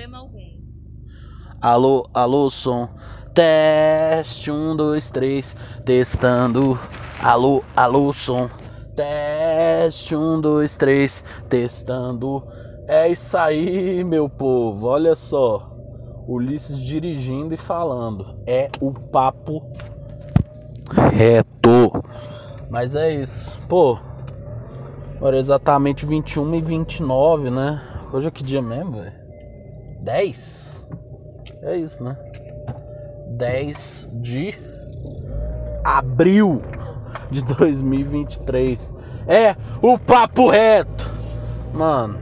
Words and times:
problema 0.00 0.18
algum. 0.18 0.60
Alô, 1.60 2.08
alô, 2.14 2.48
som. 2.48 2.88
Teste, 3.34 4.50
um, 4.50 4.74
dois, 4.74 5.10
três, 5.10 5.54
testando. 5.84 6.78
Alô, 7.22 7.62
alô, 7.76 8.12
som. 8.12 8.48
Teste, 8.96 10.16
um, 10.16 10.40
dois, 10.40 10.76
três, 10.78 11.22
testando. 11.50 12.42
É 12.88 13.08
isso 13.08 13.36
aí, 13.36 14.02
meu 14.02 14.28
povo. 14.28 14.86
Olha 14.86 15.14
só. 15.14 15.70
Ulisses 16.26 16.78
dirigindo 16.78 17.52
e 17.52 17.58
falando. 17.58 18.40
É 18.46 18.70
o 18.80 18.92
papo 18.92 19.62
reto. 21.12 21.92
Mas 22.70 22.96
é 22.96 23.10
isso. 23.10 23.58
Pô, 23.68 23.98
agora 25.16 25.36
é 25.36 25.40
exatamente 25.40 26.06
21 26.06 26.54
e 26.54 26.62
29, 26.62 27.50
né? 27.50 27.82
Hoje 28.12 28.28
é 28.28 28.30
que 28.30 28.42
dia 28.42 28.62
mesmo, 28.62 28.92
velho? 28.92 29.19
10? 30.02 30.88
É 31.62 31.76
isso, 31.76 32.02
né? 32.02 32.16
10 33.28 34.08
de 34.14 34.54
abril 35.84 36.62
de 37.30 37.42
2023. 37.44 38.92
É 39.26 39.56
o 39.82 39.98
papo 39.98 40.50
reto. 40.50 41.08
Mano, 41.72 42.18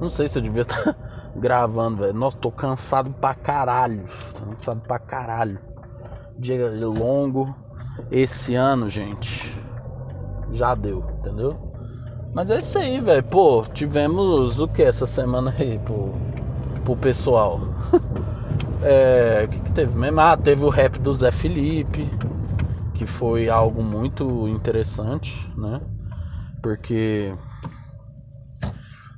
não 0.00 0.08
sei 0.08 0.28
se 0.28 0.38
eu 0.38 0.42
devia 0.42 0.62
estar 0.62 0.96
gravando, 1.34 1.98
velho. 1.98 2.14
Nossa, 2.14 2.36
tô 2.36 2.50
cansado 2.50 3.10
pra 3.10 3.34
caralho. 3.34 4.04
Tô 4.34 4.46
cansado 4.46 4.80
pra 4.80 4.98
caralho. 4.98 5.58
Dia 6.38 6.70
longo. 6.86 7.54
Esse 8.10 8.54
ano, 8.54 8.88
gente, 8.88 9.52
já 10.50 10.74
deu, 10.74 11.04
entendeu? 11.18 11.67
Mas 12.32 12.50
é 12.50 12.58
isso 12.58 12.78
aí, 12.78 13.00
velho. 13.00 13.22
Pô, 13.22 13.64
tivemos 13.72 14.60
o 14.60 14.68
que 14.68 14.82
essa 14.82 15.06
semana 15.06 15.54
aí 15.58 15.78
pro, 15.78 16.14
pro 16.84 16.96
pessoal? 16.96 17.60
é, 18.82 19.44
o 19.44 19.48
que, 19.48 19.60
que 19.60 19.72
teve 19.72 19.96
mesmo? 19.96 20.20
Ah, 20.20 20.36
teve 20.36 20.64
o 20.64 20.68
rap 20.68 20.98
do 20.98 21.12
Zé 21.12 21.30
Felipe, 21.30 22.08
que 22.94 23.06
foi 23.06 23.48
algo 23.48 23.82
muito 23.82 24.46
interessante, 24.48 25.50
né? 25.56 25.80
Porque, 26.62 27.34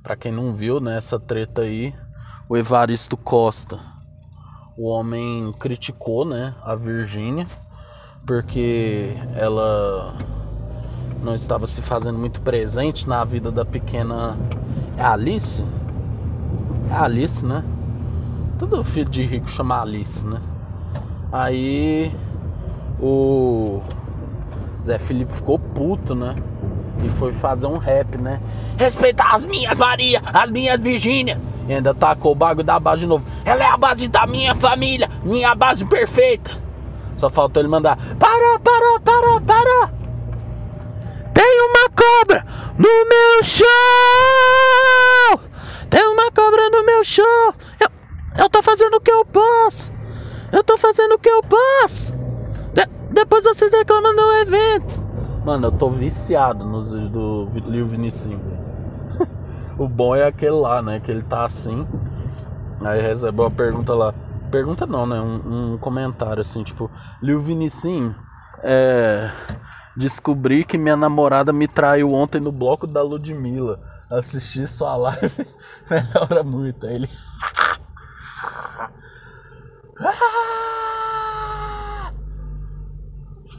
pra 0.02 0.16
quem 0.16 0.30
não 0.30 0.52
viu, 0.52 0.80
né, 0.80 0.96
essa 0.96 1.18
treta 1.18 1.62
aí, 1.62 1.94
o 2.48 2.56
Evaristo 2.56 3.16
Costa, 3.16 3.80
o 4.76 4.86
homem 4.86 5.52
criticou, 5.58 6.24
né, 6.24 6.54
a 6.62 6.74
Virgínia, 6.74 7.46
porque 8.26 9.14
ela 9.34 10.14
não 11.22 11.34
estava 11.34 11.66
se 11.66 11.82
fazendo 11.82 12.18
muito 12.18 12.40
presente 12.40 13.08
na 13.08 13.24
vida 13.24 13.50
da 13.50 13.64
pequena 13.64 14.38
Alice. 14.98 15.62
É 16.90 16.94
Alice, 16.94 17.44
né? 17.44 17.62
Todo 18.58 18.82
filho 18.82 19.08
de 19.08 19.22
rico 19.22 19.48
chama 19.48 19.80
Alice, 19.80 20.26
né? 20.26 20.40
Aí 21.32 22.12
o 23.00 23.80
Zé 24.84 24.98
Felipe 24.98 25.32
ficou 25.32 25.58
puto, 25.58 26.14
né? 26.14 26.36
E 27.02 27.08
foi 27.08 27.32
fazer 27.32 27.66
um 27.66 27.78
rap, 27.78 28.18
né? 28.18 28.40
Respeitar 28.76 29.34
as 29.34 29.46
minhas 29.46 29.76
Maria, 29.76 30.20
as 30.24 30.50
minhas 30.50 30.80
Virgínia. 30.80 31.40
E 31.68 31.74
ainda 31.74 31.94
tacou 31.94 32.32
o 32.32 32.34
bagulho 32.34 32.64
da 32.64 32.80
base 32.80 33.00
de 33.00 33.06
novo. 33.06 33.24
Ela 33.44 33.64
é 33.64 33.68
a 33.68 33.76
base 33.76 34.08
da 34.08 34.26
minha 34.26 34.54
família, 34.54 35.08
minha 35.22 35.54
base 35.54 35.84
perfeita. 35.84 36.50
Só 37.16 37.30
faltou 37.30 37.62
ele 37.62 37.68
mandar: 37.68 37.96
Parou, 38.18 38.58
parou, 38.58 39.00
parou, 39.00 39.40
parou. 39.40 39.99
Tem 41.32 41.60
uma 41.62 41.88
cobra 41.90 42.44
no 42.76 43.08
meu 43.08 43.42
show! 43.42 43.68
Tem 45.88 46.06
uma 46.06 46.30
cobra 46.30 46.70
no 46.70 46.84
meu 46.84 47.04
show! 47.04 47.54
Eu, 47.80 47.88
eu 48.42 48.48
tô 48.48 48.62
fazendo 48.62 48.94
o 48.94 49.00
que 49.00 49.10
eu 49.10 49.24
posso! 49.24 49.92
Eu 50.52 50.64
tô 50.64 50.76
fazendo 50.76 51.14
o 51.14 51.18
que 51.18 51.28
eu 51.28 51.42
posso! 51.42 52.12
De, 52.72 52.84
depois 53.12 53.44
vocês 53.44 53.70
reclamam 53.72 54.14
do 54.14 54.32
evento! 54.32 55.00
Mano, 55.44 55.68
eu 55.68 55.72
tô 55.72 55.90
viciado 55.90 56.64
nos 56.64 56.90
do 56.90 57.48
Lil 57.66 57.86
Vinicinho. 57.86 58.40
o 59.78 59.88
bom 59.88 60.14
é 60.14 60.26
aquele 60.26 60.52
lá, 60.52 60.82
né? 60.82 61.00
Que 61.00 61.10
ele 61.10 61.22
tá 61.22 61.46
assim. 61.46 61.86
Aí 62.82 63.00
recebeu 63.00 63.44
uma 63.44 63.50
pergunta 63.50 63.94
lá. 63.94 64.14
Pergunta 64.50 64.86
não, 64.86 65.06
né? 65.06 65.20
Um, 65.20 65.74
um 65.74 65.78
comentário 65.78 66.42
assim, 66.42 66.62
tipo, 66.62 66.90
Lil 67.22 67.40
Vinicinho, 67.40 68.14
é 68.62 69.30
Descobri 69.96 70.64
que 70.64 70.78
minha 70.78 70.96
namorada 70.96 71.52
me 71.52 71.66
traiu 71.66 72.12
ontem 72.12 72.40
no 72.40 72.52
bloco 72.52 72.86
da 72.86 73.02
Ludmilla. 73.02 73.80
Assisti 74.10 74.66
sua 74.66 74.96
live, 74.96 75.46
melhora 75.90 76.42
muito. 76.44 76.86
Aí 76.86 76.94
ele. 76.94 77.10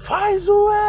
Faz 0.01 0.49
o 0.49 0.69
L! 0.71 0.81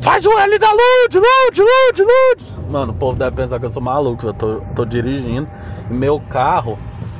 Faz 0.00 0.24
o 0.24 0.38
L 0.38 0.58
da 0.58 0.72
Lud, 0.72 1.18
Lud, 1.18 1.60
Lud, 1.60 2.02
Lud! 2.02 2.70
Mano, 2.70 2.92
o 2.92 2.96
povo 2.96 3.18
deve 3.18 3.36
pensar 3.36 3.58
que 3.58 3.66
eu 3.66 3.70
sou 3.70 3.82
maluco, 3.82 4.26
eu 4.26 4.34
tô, 4.34 4.60
tô 4.74 4.84
dirigindo. 4.84 5.48
E 5.90 5.92
meu 5.92 6.20
carro 6.20 6.78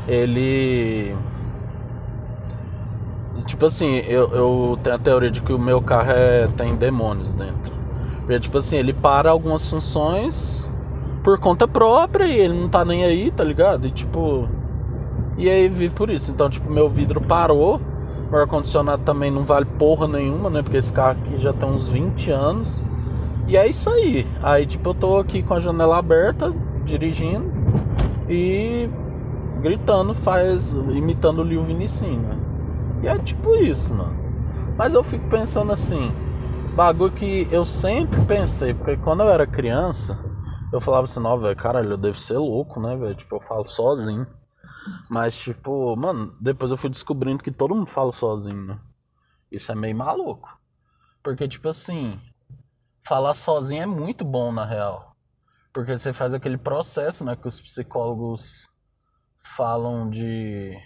ele. 0.09 1.17
Tipo 3.47 3.67
assim, 3.67 3.97
eu, 4.07 4.29
eu 4.33 4.79
tenho 4.83 4.97
a 4.97 4.99
teoria 4.99 5.31
de 5.31 5.41
que 5.41 5.53
o 5.53 5.59
meu 5.59 5.81
carro 5.81 6.11
é, 6.13 6.47
tem 6.57 6.77
demônios 6.77 7.33
dentro. 7.33 7.73
Porque, 8.21 8.39
tipo 8.39 8.59
assim, 8.59 8.77
ele 8.77 8.93
para 8.93 9.31
algumas 9.31 9.69
funções 9.69 10.69
por 11.23 11.39
conta 11.39 11.67
própria 11.67 12.25
e 12.25 12.39
ele 12.39 12.55
não 12.55 12.69
tá 12.69 12.85
nem 12.85 13.05
aí, 13.05 13.31
tá 13.31 13.43
ligado? 13.45 13.87
E 13.87 13.91
tipo. 13.91 14.49
E 15.37 15.49
aí 15.49 15.69
vive 15.69 15.95
por 15.95 16.11
isso. 16.11 16.31
Então, 16.31 16.49
tipo, 16.49 16.71
meu 16.71 16.89
vidro 16.89 17.21
parou. 17.21 17.81
O 18.31 18.37
ar-condicionado 18.37 19.03
também 19.03 19.29
não 19.31 19.43
vale 19.43 19.65
porra 19.65 20.07
nenhuma, 20.07 20.49
né? 20.49 20.63
Porque 20.63 20.77
esse 20.77 20.93
carro 20.93 21.19
aqui 21.21 21.39
já 21.39 21.53
tem 21.53 21.69
uns 21.69 21.89
20 21.89 22.31
anos. 22.31 22.81
E 23.49 23.57
é 23.57 23.67
isso 23.67 23.91
aí. 23.91 24.25
Aí, 24.41 24.65
tipo, 24.65 24.91
eu 24.91 24.95
tô 24.95 25.19
aqui 25.19 25.43
com 25.43 25.55
a 25.55 25.59
janela 25.59 25.99
aberta, 25.99 26.53
dirigindo. 26.85 27.51
E 28.29 28.89
gritando, 29.61 30.15
faz 30.15 30.73
imitando 30.73 31.41
o 31.41 31.45
Lil 31.45 31.63
Vinicinho, 31.63 32.21
né? 32.21 32.39
E 33.03 33.09
é 33.09 33.19
tipo 33.19 33.55
isso, 33.57 33.95
mano. 33.95 34.19
Mas 34.77 34.95
eu 34.95 35.03
fico 35.03 35.29
pensando 35.29 35.73
assim, 35.73 36.11
bagulho 36.75 37.13
que 37.13 37.47
eu 37.51 37.65
sempre 37.65 38.21
pensei, 38.25 38.73
porque 38.73 38.97
quando 38.97 39.23
eu 39.23 39.31
era 39.31 39.47
criança, 39.47 40.19
eu 40.73 40.81
falava 40.81 41.05
assim, 41.05 41.21
não, 41.21 41.39
velho, 41.39 41.57
caralho, 41.57 41.91
eu 41.91 41.97
devo 41.99 42.17
ser 42.17 42.39
louco, 42.39 42.81
né, 42.81 42.97
velho? 42.97 43.15
Tipo, 43.15 43.37
eu 43.37 43.41
falo 43.41 43.65
sozinho. 43.65 44.27
Mas, 45.09 45.37
tipo, 45.37 45.95
mano, 45.97 46.35
depois 46.41 46.71
eu 46.71 46.77
fui 46.77 46.89
descobrindo 46.89 47.43
que 47.43 47.51
todo 47.51 47.75
mundo 47.75 47.87
fala 47.87 48.13
sozinho, 48.13 48.65
né? 48.67 48.79
Isso 49.51 49.71
é 49.71 49.75
meio 49.75 49.97
maluco. 49.97 50.59
Porque, 51.23 51.47
tipo 51.47 51.69
assim, 51.69 52.19
falar 53.03 53.35
sozinho 53.35 53.83
é 53.83 53.87
muito 53.87 54.25
bom, 54.25 54.53
na 54.53 54.65
real. 54.65 55.15
Porque 55.73 55.97
você 55.97 56.13
faz 56.13 56.33
aquele 56.33 56.57
processo, 56.57 57.25
né, 57.25 57.37
que 57.37 57.47
os 57.47 57.61
psicólogos 57.61 58.70
falam 59.43 60.09
de 60.09 60.77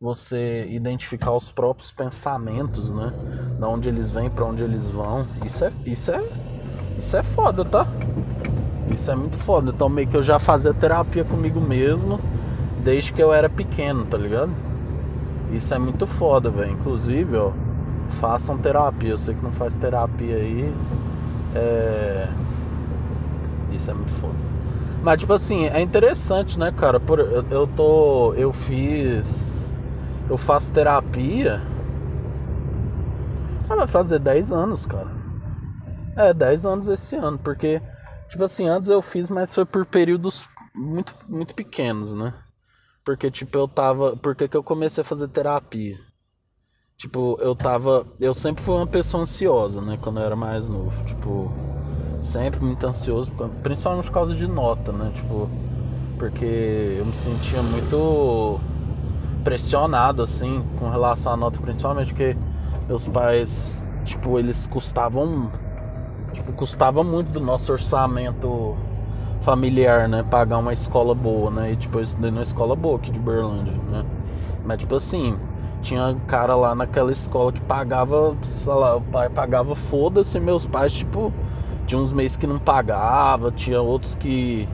você 0.00 0.66
identificar 0.68 1.32
os 1.32 1.52
próprios 1.52 1.92
pensamentos, 1.92 2.90
né? 2.90 3.12
Da 3.58 3.68
onde 3.68 3.88
eles 3.88 4.10
vêm, 4.10 4.28
para 4.28 4.44
onde 4.44 4.62
eles 4.62 4.90
vão. 4.90 5.26
Isso 5.44 5.64
é, 5.64 5.72
isso 5.86 6.10
é, 6.10 6.22
isso 6.98 7.16
é 7.16 7.22
foda, 7.22 7.64
tá? 7.64 7.86
Isso 8.90 9.10
é 9.10 9.14
muito 9.14 9.36
foda. 9.36 9.70
Então 9.70 9.88
meio 9.88 10.08
que 10.08 10.16
eu 10.16 10.22
já 10.22 10.38
fazia 10.38 10.74
terapia 10.74 11.24
comigo 11.24 11.60
mesmo 11.60 12.20
desde 12.82 13.12
que 13.12 13.22
eu 13.22 13.32
era 13.32 13.48
pequeno, 13.48 14.04
tá 14.04 14.18
ligado? 14.18 14.52
Isso 15.52 15.72
é 15.74 15.78
muito 15.78 16.06
foda, 16.06 16.50
velho. 16.50 16.72
Inclusive, 16.72 17.36
ó, 17.36 17.52
façam 18.20 18.58
terapia. 18.58 19.10
Eu 19.10 19.18
sei 19.18 19.34
que 19.34 19.44
não 19.44 19.52
faz 19.52 19.76
terapia 19.76 20.36
aí. 20.36 20.74
É... 21.54 22.28
Isso 23.70 23.90
é 23.90 23.94
muito 23.94 24.12
foda. 24.12 24.51
Mas, 25.02 25.18
tipo 25.18 25.32
assim, 25.32 25.66
é 25.66 25.80
interessante, 25.80 26.56
né, 26.56 26.70
cara? 26.70 27.00
Por, 27.00 27.18
eu, 27.18 27.44
eu 27.50 27.66
tô. 27.66 28.32
Eu 28.34 28.52
fiz. 28.52 29.70
Eu 30.30 30.38
faço 30.38 30.72
terapia. 30.72 31.60
Ah, 33.68 33.74
vai 33.74 33.88
fazer 33.88 34.20
10 34.20 34.52
anos, 34.52 34.86
cara. 34.86 35.10
É, 36.16 36.32
10 36.32 36.66
anos 36.66 36.88
esse 36.88 37.16
ano, 37.16 37.38
porque, 37.38 37.80
tipo 38.28 38.44
assim, 38.44 38.68
antes 38.68 38.88
eu 38.90 39.02
fiz, 39.02 39.28
mas 39.30 39.54
foi 39.54 39.64
por 39.64 39.84
períodos 39.86 40.44
muito, 40.74 41.14
muito 41.28 41.54
pequenos, 41.54 42.12
né? 42.12 42.34
Porque, 43.04 43.28
tipo, 43.30 43.58
eu 43.58 43.66
tava. 43.66 44.16
Por 44.16 44.36
que, 44.36 44.48
eu 44.56 44.62
comecei 44.62 45.02
a 45.02 45.04
fazer 45.04 45.26
terapia? 45.28 45.98
Tipo, 46.96 47.36
eu 47.40 47.56
tava. 47.56 48.06
Eu 48.20 48.34
sempre 48.34 48.62
fui 48.62 48.76
uma 48.76 48.86
pessoa 48.86 49.24
ansiosa, 49.24 49.82
né? 49.82 49.98
Quando 50.00 50.20
eu 50.20 50.26
era 50.26 50.36
mais 50.36 50.68
novo. 50.68 51.04
Tipo 51.04 51.50
sempre 52.22 52.64
muito 52.64 52.86
ansioso, 52.86 53.30
principalmente 53.62 54.06
por 54.06 54.12
causa 54.12 54.34
de 54.34 54.46
nota, 54.46 54.92
né? 54.92 55.10
Tipo, 55.14 55.50
porque 56.16 56.96
eu 56.98 57.04
me 57.04 57.14
sentia 57.14 57.60
muito 57.62 58.60
pressionado 59.42 60.22
assim 60.22 60.64
com 60.78 60.88
relação 60.88 61.32
à 61.32 61.36
nota, 61.36 61.60
principalmente 61.60 62.08
porque 62.08 62.36
meus 62.88 63.08
pais, 63.08 63.84
tipo, 64.04 64.38
eles 64.38 64.68
custavam 64.68 65.50
tipo, 66.32 66.52
custava 66.52 67.04
muito 67.04 67.32
do 67.32 67.40
nosso 67.40 67.72
orçamento 67.72 68.76
familiar, 69.42 70.08
né? 70.08 70.22
Pagar 70.22 70.58
uma 70.58 70.72
escola 70.72 71.14
boa, 71.14 71.50
né? 71.50 71.72
E 71.72 71.76
tipo, 71.76 71.98
eu 71.98 72.02
estudei 72.02 72.30
numa 72.30 72.42
escola 72.42 72.76
boa 72.76 72.96
aqui 72.96 73.10
de 73.10 73.18
Berlândia, 73.18 73.74
né? 73.90 74.04
Mas 74.64 74.78
tipo 74.78 74.94
assim, 74.94 75.36
tinha 75.82 76.14
cara 76.28 76.54
lá 76.54 76.74
naquela 76.74 77.10
escola 77.10 77.52
que 77.52 77.60
pagava, 77.62 78.36
sei 78.42 78.72
lá, 78.72 78.96
o 78.96 79.00
pai 79.00 79.28
pagava 79.28 79.74
foda-se, 79.74 80.38
meus 80.38 80.64
pais, 80.64 80.92
tipo, 80.92 81.32
tinha 81.86 82.00
uns 82.00 82.12
meses 82.12 82.36
que 82.36 82.46
não 82.46 82.58
pagava, 82.58 83.50
tinha 83.50 83.80
outros 83.80 84.14
que 84.14 84.68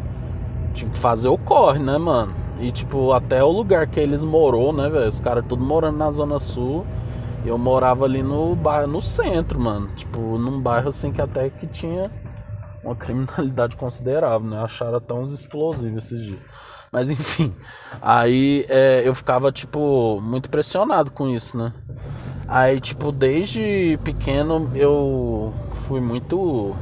tinha 0.74 0.90
que 0.90 0.98
fazer 0.98 1.28
o 1.28 1.38
corre, 1.38 1.78
né, 1.78 1.98
mano? 1.98 2.34
E 2.60 2.70
tipo, 2.70 3.12
até 3.12 3.42
o 3.42 3.50
lugar 3.50 3.86
que 3.86 4.00
eles 4.00 4.24
morou, 4.24 4.72
né, 4.72 4.88
velho? 4.88 5.08
Os 5.08 5.20
caras 5.20 5.44
tudo 5.48 5.64
morando 5.64 5.96
na 5.96 6.10
Zona 6.10 6.38
Sul. 6.38 6.86
Eu 7.44 7.56
morava 7.56 8.04
ali 8.04 8.22
no 8.22 8.54
bairro, 8.56 8.88
no 8.88 9.00
centro, 9.00 9.60
mano. 9.60 9.88
Tipo, 9.94 10.38
num 10.38 10.60
bairro 10.60 10.88
assim 10.88 11.12
que 11.12 11.20
até 11.20 11.48
que 11.48 11.66
tinha 11.66 12.10
uma 12.82 12.96
criminalidade 12.96 13.76
considerável, 13.76 14.48
né? 14.48 14.60
Acharam 14.62 14.96
até 14.96 15.14
uns 15.14 15.32
explosivos 15.32 16.04
esses 16.04 16.20
dias. 16.20 16.40
Mas 16.90 17.10
enfim, 17.10 17.54
aí 18.00 18.64
é, 18.68 19.02
eu 19.04 19.14
ficava, 19.14 19.52
tipo, 19.52 20.20
muito 20.22 20.48
pressionado 20.48 21.10
com 21.10 21.28
isso, 21.28 21.56
né? 21.56 21.72
Aí, 22.46 22.80
tipo, 22.80 23.12
desde 23.12 23.98
pequeno 24.02 24.70
eu 24.74 25.52
fui 25.86 26.00
muito. 26.00 26.74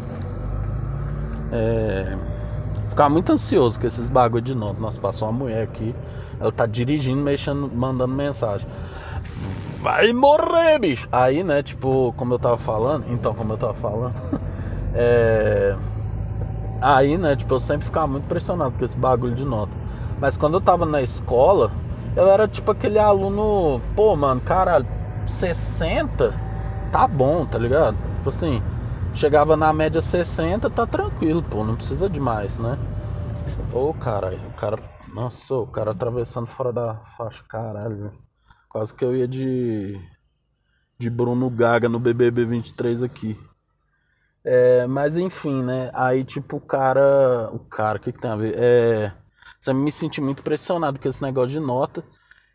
É, 1.52 2.16
ficava 2.88 3.08
muito 3.10 3.32
ansioso 3.32 3.78
com 3.78 3.86
esses 3.86 4.10
bagulho 4.10 4.42
de 4.42 4.54
nota. 4.54 4.80
Nossa, 4.80 5.00
passou 5.00 5.28
uma 5.28 5.38
mulher 5.38 5.64
aqui, 5.64 5.94
ela 6.40 6.52
tá 6.52 6.66
dirigindo, 6.66 7.22
mexendo, 7.22 7.70
mandando 7.74 8.14
mensagem. 8.14 8.66
Vai 9.80 10.12
morrer, 10.12 10.78
bicho! 10.78 11.08
Aí, 11.12 11.44
né, 11.44 11.62
tipo, 11.62 12.12
como 12.16 12.34
eu 12.34 12.38
tava 12.38 12.56
falando, 12.56 13.06
então, 13.08 13.34
como 13.34 13.52
eu 13.52 13.56
tava 13.56 13.74
falando, 13.74 14.14
é. 14.94 15.76
Aí, 16.80 17.16
né, 17.16 17.36
tipo, 17.36 17.54
eu 17.54 17.60
sempre 17.60 17.86
ficava 17.86 18.06
muito 18.06 18.24
pressionado 18.24 18.72
com 18.78 18.84
esse 18.84 18.96
bagulho 18.96 19.34
de 19.34 19.44
nota. 19.44 19.72
Mas 20.20 20.36
quando 20.36 20.54
eu 20.54 20.60
tava 20.60 20.84
na 20.84 21.02
escola, 21.02 21.70
eu 22.16 22.28
era 22.28 22.48
tipo 22.48 22.70
aquele 22.70 22.98
aluno, 22.98 23.80
pô, 23.94 24.16
mano, 24.16 24.40
caralho, 24.40 24.86
60 25.26 26.34
tá 26.90 27.06
bom, 27.06 27.44
tá 27.44 27.58
ligado? 27.58 27.96
Tipo 28.16 28.28
assim, 28.30 28.62
chegava 29.16 29.56
na 29.56 29.72
média 29.72 30.00
60, 30.00 30.68
tá 30.70 30.86
tranquilo, 30.86 31.42
pô, 31.42 31.64
não 31.64 31.74
precisa 31.74 32.08
de 32.08 32.20
mais, 32.20 32.58
né? 32.58 32.78
Ô, 33.72 33.92
caralho, 33.94 34.46
o 34.48 34.52
cara, 34.52 34.78
nossa, 35.12 35.54
o 35.54 35.66
cara 35.66 35.90
atravessando 35.90 36.46
fora 36.46 36.72
da 36.72 36.94
faixa, 37.16 37.42
caralho, 37.48 38.12
quase 38.68 38.94
que 38.94 39.04
eu 39.04 39.16
ia 39.16 39.26
de 39.26 39.98
de 40.98 41.10
Bruno 41.10 41.50
Gaga 41.50 41.88
no 41.88 41.98
BBB 41.98 42.44
23 42.44 43.02
aqui. 43.02 43.38
É, 44.44 44.86
mas 44.86 45.16
enfim, 45.16 45.62
né? 45.62 45.90
Aí, 45.92 46.24
tipo, 46.24 46.56
o 46.56 46.60
cara. 46.60 47.50
O 47.52 47.58
cara, 47.58 47.98
o 47.98 48.00
que, 48.00 48.12
que 48.12 48.20
tem 48.20 48.30
a 48.30 48.36
ver? 48.36 48.54
É. 48.56 49.12
Você 49.58 49.72
me 49.72 49.90
senti 49.90 50.20
muito 50.20 50.42
pressionado 50.42 51.00
com 51.00 51.08
esse 51.08 51.22
negócio 51.22 51.50
de 51.50 51.60
nota. 51.60 52.04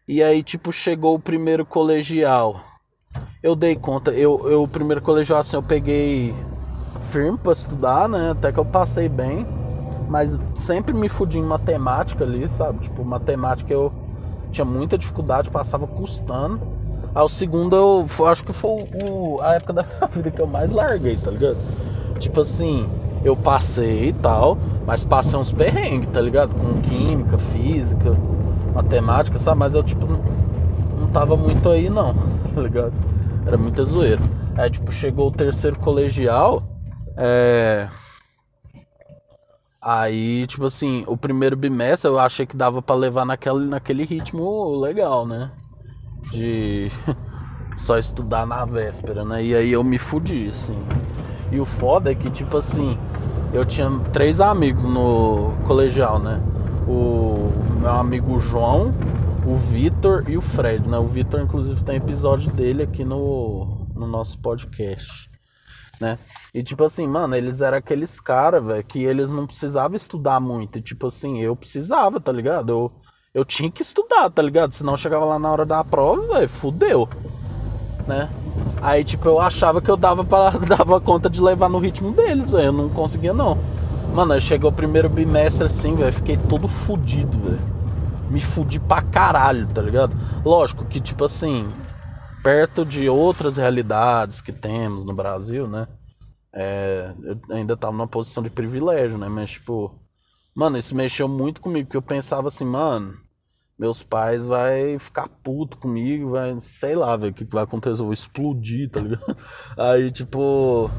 E 0.08 0.24
aí, 0.24 0.42
tipo, 0.42 0.72
chegou 0.72 1.16
o 1.16 1.20
primeiro 1.20 1.66
colegial. 1.66 2.64
Eu 3.44 3.56
dei 3.56 3.76
conta, 3.76 4.12
eu, 4.12 4.50
eu 4.50 4.64
o 4.64 4.68
primeiro 4.68 5.02
colegial, 5.02 5.40
assim, 5.40 5.58
eu 5.58 5.64
peguei 5.64 6.34
firme 7.02 7.38
pra 7.38 7.54
estudar, 7.54 8.08
né? 8.08 8.32
Até 8.32 8.52
que 8.52 8.60
eu 8.60 8.66
passei 8.66 9.10
bem. 9.10 9.46
Mas 10.08 10.38
sempre 10.56 10.94
me 10.94 11.08
fudi 11.08 11.40
em 11.40 11.44
matemática 11.44 12.24
ali, 12.24 12.48
sabe? 12.50 12.80
Tipo, 12.80 13.04
matemática 13.04 13.72
eu 13.74 13.92
tinha 14.52 14.66
muita 14.66 14.98
dificuldade, 14.98 15.50
passava 15.50 15.88
custando. 15.88 16.60
Aí 17.14 17.24
o 17.24 17.30
segundo 17.30 17.76
eu 17.76 18.28
acho 18.28 18.44
que 18.44 18.54
foi 18.54 18.86
o, 19.10 19.40
a 19.42 19.56
época 19.56 19.74
da 19.74 19.84
minha 19.98 20.08
vida 20.08 20.32
que 20.32 20.42
eu 20.42 20.48
mais 20.48 20.72
larguei, 20.72 21.18
tá 21.18 21.32
ligado? 21.32 21.58
Tipo 22.20 22.42
assim, 22.42 22.88
eu 23.24 23.36
passei 23.36 24.10
e 24.10 24.14
tal, 24.14 24.58
mas 24.86 25.04
passei 25.04 25.38
uns 25.38 25.52
perrengues, 25.52 26.10
tá 26.10 26.22
ligado? 26.22 26.54
Com 26.56 26.82
química, 26.82 27.38
física, 27.38 28.16
matemática, 28.74 29.38
sabe? 29.40 29.60
Mas 29.60 29.74
eu, 29.74 29.84
tipo, 29.84 30.06
não 31.00 31.08
tava 31.08 31.36
muito 31.36 31.70
aí, 31.70 31.90
não, 31.90 32.14
tá 32.54 32.62
ligado? 32.62 32.94
Era 33.46 33.58
muita 33.58 33.84
zoeira. 33.84 34.22
Aí, 34.58 34.70
tipo, 34.70 34.92
chegou 34.92 35.28
o 35.28 35.32
terceiro 35.32 35.78
colegial, 35.80 36.64
é. 37.18 37.90
Aí, 39.82 40.46
tipo 40.46 40.66
assim, 40.66 41.04
o 41.08 41.18
primeiro 41.18 41.56
bimestre 41.56 42.10
eu 42.10 42.20
achei 42.20 42.46
que 42.46 42.56
dava 42.56 42.82
para 42.82 42.96
levar 42.96 43.26
naquele, 43.26 43.66
naquele 43.66 44.04
ritmo 44.04 44.80
legal, 44.80 45.26
né? 45.26 45.52
de 46.30 46.92
só 47.76 47.98
estudar 47.98 48.46
na 48.46 48.66
véspera, 48.66 49.26
né? 49.26 49.44
E 49.44 49.56
aí 49.56 49.72
eu 49.72 49.84
me 49.84 49.98
fudi, 49.98 50.50
assim. 50.50 50.78
E 51.52 51.60
o 51.60 51.66
foda 51.66 52.12
é 52.12 52.16
que, 52.16 52.30
tipo 52.30 52.58
assim, 52.58 52.98
eu 53.54 53.66
tinha 53.66 53.90
três 54.12 54.40
amigos 54.40 54.84
no 54.84 55.54
colegial, 55.66 56.20
né? 56.20 56.42
O 56.88 57.52
meu 57.80 57.92
amigo 57.92 58.40
João, 58.40 58.94
o 59.46 59.56
Vitor 59.56 60.26
e 60.28 60.38
o 60.38 60.42
Fred, 60.42 60.88
né? 60.88 60.98
O 60.98 61.06
Vitor, 61.06 61.42
inclusive, 61.42 61.84
tem 61.84 61.98
episódio 61.98 62.52
dele 62.52 62.84
aqui 62.84 63.04
no, 63.04 63.88
no 63.96 64.08
nosso 64.08 64.38
podcast, 64.40 65.30
né? 66.02 66.20
E, 66.54 66.62
tipo 66.64 66.84
assim, 66.84 67.08
mano, 67.08 67.36
eles 67.36 67.62
eram 67.62 67.78
aqueles 67.78 68.20
caras, 68.20 68.66
velho, 68.66 68.84
que 68.84 69.04
eles 69.04 69.32
não 69.32 69.48
precisavam 69.48 69.96
estudar 69.96 70.42
muito. 70.42 70.80
E, 70.80 70.82
tipo 70.82 71.08
assim, 71.08 71.40
eu 71.40 71.56
precisava, 71.56 72.20
tá 72.20 72.32
ligado? 72.32 72.72
Eu 72.72 72.92
eu 73.34 73.46
tinha 73.46 73.72
que 73.72 73.82
estudar, 73.82 74.30
tá 74.30 74.42
ligado? 74.42 74.74
Senão 74.74 74.98
chegava 74.98 75.24
lá 75.24 75.40
na 75.40 75.50
hora 75.50 75.66
da 75.66 75.82
prova, 75.86 76.34
velho, 76.34 76.50
fudeu. 76.50 77.08
Né? 78.06 78.30
Aí, 78.82 79.06
tipo, 79.06 79.26
eu 79.28 79.40
achava 79.40 79.82
que 79.82 79.90
eu 79.90 79.96
dava, 79.96 80.24
pra, 80.24 80.50
dava 80.68 81.00
conta 81.00 81.30
de 81.30 81.42
levar 81.42 81.70
no 81.70 81.80
ritmo 81.80 82.12
deles, 82.12 82.50
velho. 82.50 82.66
Eu 82.66 82.74
não 82.74 82.90
conseguia, 82.90 83.34
não. 83.34 83.58
Mano, 84.14 84.40
chegou 84.42 84.70
o 84.70 84.74
primeiro 84.74 85.08
bimestre 85.08 85.66
assim, 85.66 85.96
velho. 85.96 86.12
Fiquei 86.12 86.36
todo 86.36 86.68
fudido, 86.68 87.38
velho. 87.40 87.60
Me 88.30 88.42
fudi 88.42 88.80
pra 88.80 89.02
caralho, 89.02 89.66
tá 89.68 89.82
ligado? 89.82 90.14
Lógico 90.44 90.84
que, 90.84 91.00
tipo 91.00 91.24
assim, 91.24 91.70
perto 92.44 92.86
de 92.86 93.10
outras 93.10 93.58
realidades 93.58 94.42
que 94.42 94.52
temos 94.52 95.06
no 95.06 95.14
Brasil, 95.14 95.68
né? 95.68 95.88
É, 96.54 97.14
eu 97.24 97.56
ainda 97.56 97.78
tava 97.78 97.94
numa 97.94 98.08
posição 98.08 98.44
de 98.44 98.50
privilégio, 98.50 99.18
né? 99.18 99.30
Mas, 99.30 99.52
tipo, 99.52 100.02
Mano, 100.54 100.78
isso 100.78 100.94
mexeu 100.94 101.30
muito 101.30 101.62
comigo, 101.62 101.88
porque 101.88 101.98
eu 101.98 102.02
pensava 102.02 102.50
assim, 102.50 102.66
mano, 102.66 103.14
meus 103.80 104.04
pais 104.04 104.46
vai 104.46 105.00
ficar 105.00 105.30
puto 105.42 105.78
comigo, 105.78 106.32
vai, 106.32 106.60
sei 106.60 106.94
lá, 106.94 107.16
velho, 107.16 107.32
o 107.32 107.34
que, 107.34 107.46
vai 107.46 107.64
acontecer, 107.64 108.02
eu 108.02 108.06
vou 108.06 108.14
explodir, 108.14 108.90
tá 108.90 109.00
ligado? 109.00 109.38
Aí, 109.80 110.12
tipo, 110.12 110.90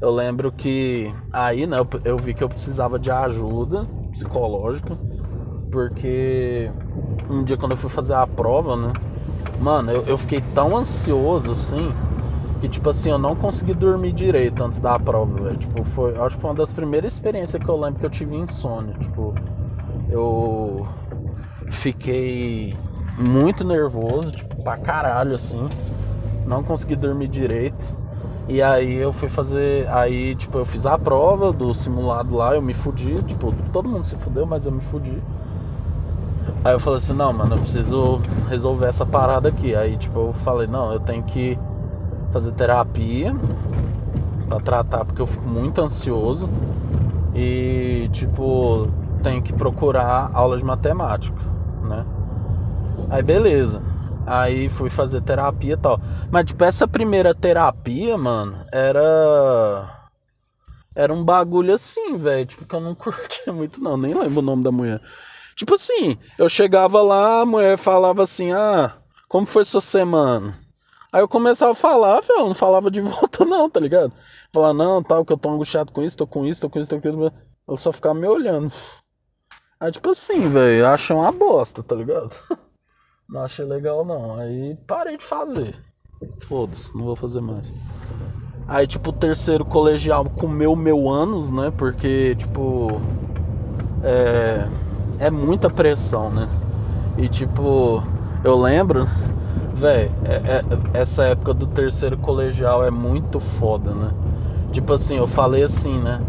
eu 0.00 0.10
lembro 0.10 0.50
que 0.50 1.12
aí, 1.32 1.66
né, 1.66 1.78
eu, 1.78 1.88
eu 2.04 2.18
vi 2.18 2.32
que 2.32 2.42
eu 2.42 2.48
precisava 2.48 2.98
de 2.98 3.10
ajuda 3.10 3.86
psicológica, 4.10 4.98
porque 5.70 6.70
um 7.28 7.44
dia 7.44 7.58
quando 7.58 7.72
eu 7.72 7.78
fui 7.78 7.90
fazer 7.90 8.14
a 8.14 8.26
prova, 8.26 8.74
né, 8.74 8.92
mano, 9.60 9.90
eu, 9.90 10.04
eu 10.06 10.18
fiquei 10.18 10.40
tão 10.54 10.76
ansioso 10.76 11.52
assim 11.52 11.92
que, 12.64 12.68
tipo 12.68 12.88
assim, 12.88 13.10
eu 13.10 13.18
não 13.18 13.36
consegui 13.36 13.74
dormir 13.74 14.12
direito 14.12 14.64
antes 14.64 14.80
da 14.80 14.98
prova, 14.98 15.42
velho. 15.42 15.56
Tipo, 15.56 15.84
foi, 15.84 16.16
acho 16.16 16.36
que 16.36 16.40
foi 16.40 16.50
uma 16.50 16.56
das 16.56 16.72
primeiras 16.72 17.12
experiências 17.12 17.62
que 17.62 17.68
eu 17.68 17.78
lembro 17.78 18.00
que 18.00 18.06
eu 18.06 18.10
tive 18.10 18.34
insônia. 18.36 18.94
Tipo, 18.94 19.34
eu 20.08 20.86
fiquei 21.68 22.72
muito 23.18 23.64
nervoso, 23.64 24.30
tipo, 24.30 24.62
pra 24.62 24.78
caralho, 24.78 25.34
assim. 25.34 25.68
Não 26.46 26.62
consegui 26.62 26.96
dormir 26.96 27.28
direito. 27.28 27.84
E 28.48 28.62
aí 28.62 28.94
eu 28.94 29.12
fui 29.12 29.28
fazer. 29.28 29.86
Aí, 29.90 30.34
tipo, 30.34 30.56
eu 30.56 30.64
fiz 30.64 30.86
a 30.86 30.98
prova 30.98 31.52
do 31.52 31.74
simulado 31.74 32.36
lá, 32.36 32.54
eu 32.54 32.62
me 32.62 32.72
fudi. 32.72 33.22
Tipo, 33.24 33.52
todo 33.72 33.88
mundo 33.88 34.04
se 34.04 34.16
fudeu, 34.16 34.46
mas 34.46 34.64
eu 34.64 34.72
me 34.72 34.80
fudi. 34.80 35.22
Aí 36.64 36.72
eu 36.72 36.80
falei 36.80 36.98
assim, 36.98 37.12
não, 37.12 37.32
mano, 37.32 37.56
eu 37.56 37.60
preciso 37.60 38.20
resolver 38.48 38.86
essa 38.86 39.04
parada 39.04 39.48
aqui. 39.48 39.74
Aí, 39.74 39.96
tipo, 39.96 40.18
eu 40.18 40.32
falei, 40.44 40.66
não, 40.66 40.92
eu 40.92 41.00
tenho 41.00 41.22
que 41.22 41.58
fazer 42.32 42.52
terapia 42.52 43.34
para 44.48 44.60
tratar 44.60 45.04
porque 45.04 45.22
eu 45.22 45.26
fico 45.26 45.46
muito 45.46 45.80
ansioso 45.80 46.48
e 47.34 48.08
tipo 48.12 48.88
tenho 49.22 49.42
que 49.42 49.52
procurar 49.52 50.30
aula 50.32 50.58
de 50.58 50.64
matemática, 50.64 51.38
né? 51.82 52.04
Aí 53.08 53.22
beleza. 53.22 53.82
Aí 54.26 54.68
fui 54.68 54.90
fazer 54.90 55.22
terapia 55.22 55.74
e 55.74 55.76
tal. 55.76 56.00
Mas 56.30 56.46
tipo 56.46 56.62
essa 56.64 56.86
primeira 56.86 57.34
terapia, 57.34 58.16
mano, 58.18 58.56
era 58.72 60.08
era 60.94 61.12
um 61.12 61.24
bagulho 61.24 61.74
assim, 61.74 62.16
velho, 62.16 62.46
tipo 62.46 62.64
que 62.64 62.74
eu 62.74 62.80
não 62.80 62.94
curtia 62.96 63.52
muito 63.52 63.80
não, 63.80 63.96
nem 63.96 64.14
lembro 64.14 64.40
o 64.40 64.42
nome 64.42 64.62
da 64.62 64.70
mulher. 64.70 65.00
Tipo 65.54 65.74
assim, 65.74 66.18
eu 66.38 66.48
chegava 66.48 67.00
lá, 67.02 67.42
a 67.42 67.46
mulher 67.46 67.76
falava 67.78 68.22
assim: 68.22 68.52
"Ah, 68.52 68.96
como 69.28 69.46
foi 69.46 69.64
sua 69.64 69.80
semana?" 69.80 70.58
Aí 71.12 71.20
eu 71.20 71.28
começava 71.28 71.72
a 71.72 71.76
falar, 71.76 72.20
velho, 72.20 72.46
não 72.46 72.54
falava 72.54 72.90
de 72.90 73.00
volta 73.02 73.44
não, 73.44 73.70
tá 73.70 73.78
ligado? 73.78 74.12
Falar, 74.52 74.72
não, 74.74 75.02
tal, 75.02 75.24
que 75.24 75.32
eu 75.32 75.36
tô 75.36 75.48
angustiado 75.50 75.92
com 75.92 76.02
isso, 76.02 76.16
tô 76.16 76.26
com 76.26 76.44
isso, 76.44 76.60
tô 76.60 76.68
com 76.68 76.80
isso, 76.80 76.90
tô 76.90 77.00
com 77.00 77.08
isso. 77.08 77.32
Eu 77.68 77.76
só 77.76 77.92
ficava 77.92 78.14
me 78.14 78.26
olhando. 78.26 78.72
Aí 79.78 79.92
tipo 79.92 80.10
assim, 80.10 80.48
velho, 80.50 80.86
achei 80.86 81.14
uma 81.14 81.30
bosta, 81.30 81.82
tá 81.82 81.94
ligado? 81.94 82.36
Não 83.28 83.40
achei 83.40 83.64
legal 83.64 84.04
não. 84.04 84.36
Aí 84.36 84.76
parei 84.86 85.16
de 85.16 85.24
fazer. 85.24 85.74
Foda-se, 86.40 86.94
não 86.96 87.04
vou 87.04 87.16
fazer 87.16 87.40
mais. 87.40 87.72
Aí, 88.66 88.86
tipo, 88.86 89.10
o 89.10 89.12
terceiro 89.12 89.64
colegial 89.64 90.24
comeu 90.24 90.74
meu 90.74 91.08
anos, 91.08 91.50
né? 91.50 91.70
Porque, 91.76 92.34
tipo. 92.36 92.88
É. 94.02 94.66
É 95.18 95.30
muita 95.30 95.70
pressão, 95.70 96.30
né? 96.30 96.48
E, 97.16 97.28
tipo, 97.28 98.02
eu 98.42 98.60
lembro. 98.60 99.08
Véi, 99.74 100.10
é, 100.24 100.34
é, 100.34 100.64
essa 100.94 101.24
época 101.24 101.52
do 101.52 101.66
terceiro 101.66 102.16
colegial 102.16 102.84
é 102.84 102.90
muito 102.90 103.40
foda, 103.40 103.92
né? 103.92 104.10
Tipo 104.72 104.92
assim, 104.92 105.16
eu 105.16 105.26
falei 105.26 105.62
assim, 105.62 106.00
né? 106.00 106.20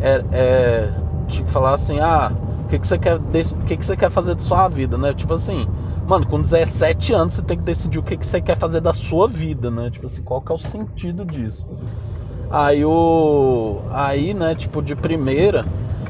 É. 0.00 0.24
é 0.32 0.92
tinha 1.26 1.44
que 1.44 1.50
falar 1.50 1.74
assim, 1.74 1.98
ah, 1.98 2.30
o 2.64 2.68
que, 2.68 2.78
que 2.78 2.86
você 2.86 2.96
quer. 2.98 3.16
O 3.16 3.64
que, 3.66 3.76
que 3.76 3.84
você 3.84 3.96
quer 3.96 4.10
fazer 4.10 4.36
de 4.36 4.42
sua 4.42 4.68
vida, 4.68 4.96
né? 4.96 5.12
Tipo 5.12 5.34
assim 5.34 5.66
Mano, 6.06 6.24
com 6.24 6.40
17 6.40 7.12
anos 7.12 7.34
você 7.34 7.42
tem 7.42 7.56
que 7.56 7.64
decidir 7.64 7.98
o 7.98 8.02
que, 8.02 8.16
que 8.16 8.24
você 8.24 8.40
quer 8.40 8.56
fazer 8.56 8.80
da 8.80 8.94
sua 8.94 9.26
vida, 9.26 9.72
né? 9.72 9.90
Tipo 9.90 10.06
assim, 10.06 10.22
qual 10.22 10.40
que 10.40 10.52
é 10.52 10.54
o 10.54 10.58
sentido 10.58 11.24
disso? 11.24 11.66
Aí 12.48 12.84
o. 12.84 13.80
Aí, 13.90 14.32
né, 14.32 14.54
tipo, 14.54 14.80
de 14.80 14.94
primeira, 14.94 15.66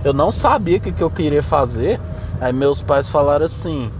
eu 0.06 0.12
não 0.12 0.30
sabia 0.30 0.76
o 0.76 0.80
que, 0.80 0.92
que 0.92 1.02
eu 1.02 1.10
queria 1.10 1.42
fazer. 1.42 1.98
Aí 2.40 2.52
meus 2.52 2.80
pais 2.80 3.10
falaram 3.10 3.44
assim. 3.44 3.90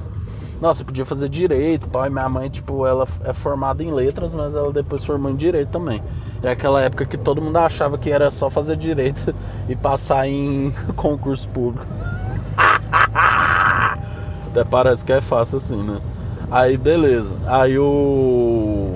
Nossa, 0.61 0.85
podia 0.85 1.05
fazer 1.05 1.29
direito, 1.29 1.89
pai. 1.89 2.09
Minha 2.09 2.29
mãe, 2.29 2.49
tipo, 2.49 2.87
ela 2.87 3.09
é 3.25 3.33
formada 3.33 3.83
em 3.83 3.93
letras, 3.93 4.33
mas 4.33 4.55
ela 4.55 4.73
depois 4.73 5.05
formou 5.05 5.33
em 5.33 5.35
direito 5.35 5.71
também. 5.71 6.01
É 6.45 6.53
aquela 6.53 6.81
época 6.81 7.05
que 7.07 7.17
todo 7.17 7.43
mundo 7.43 7.57
achava 7.57 7.99
que 7.99 8.09
era 8.13 8.31
só 8.31 8.49
fazer 8.49 8.77
direito 8.77 9.35
e 9.69 9.75
passar 9.75 10.29
em 10.29 10.73
concurso 10.95 11.49
público. 11.49 11.85
Até 14.47 14.63
parece 14.63 15.05
que 15.05 15.13
é 15.13 15.21
fácil 15.21 15.57
assim, 15.57 15.83
né? 15.83 16.01
Aí 16.53 16.77
beleza. 16.77 17.35
Aí 17.49 17.77
o. 17.81 18.95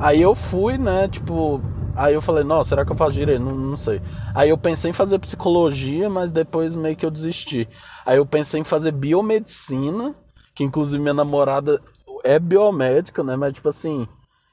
Aí 0.00 0.22
eu 0.22 0.34
fui, 0.34 0.78
né? 0.78 1.08
Tipo. 1.08 1.60
Aí 1.98 2.14
eu 2.14 2.22
falei, 2.22 2.44
nossa, 2.44 2.68
será 2.68 2.84
que 2.84 2.92
eu 2.92 2.96
faço 2.96 3.10
direito? 3.10 3.42
Não, 3.42 3.56
não 3.56 3.76
sei. 3.76 4.00
Aí 4.32 4.50
eu 4.50 4.56
pensei 4.56 4.92
em 4.92 4.94
fazer 4.94 5.18
psicologia, 5.18 6.08
mas 6.08 6.30
depois 6.30 6.76
meio 6.76 6.94
que 6.94 7.04
eu 7.04 7.10
desisti. 7.10 7.68
Aí 8.06 8.18
eu 8.18 8.24
pensei 8.24 8.60
em 8.60 8.64
fazer 8.64 8.92
biomedicina, 8.92 10.14
que 10.54 10.62
inclusive 10.62 11.02
minha 11.02 11.12
namorada 11.12 11.82
é 12.22 12.38
biomédica, 12.38 13.24
né? 13.24 13.34
Mas 13.34 13.52
tipo 13.52 13.68
assim, 13.68 14.06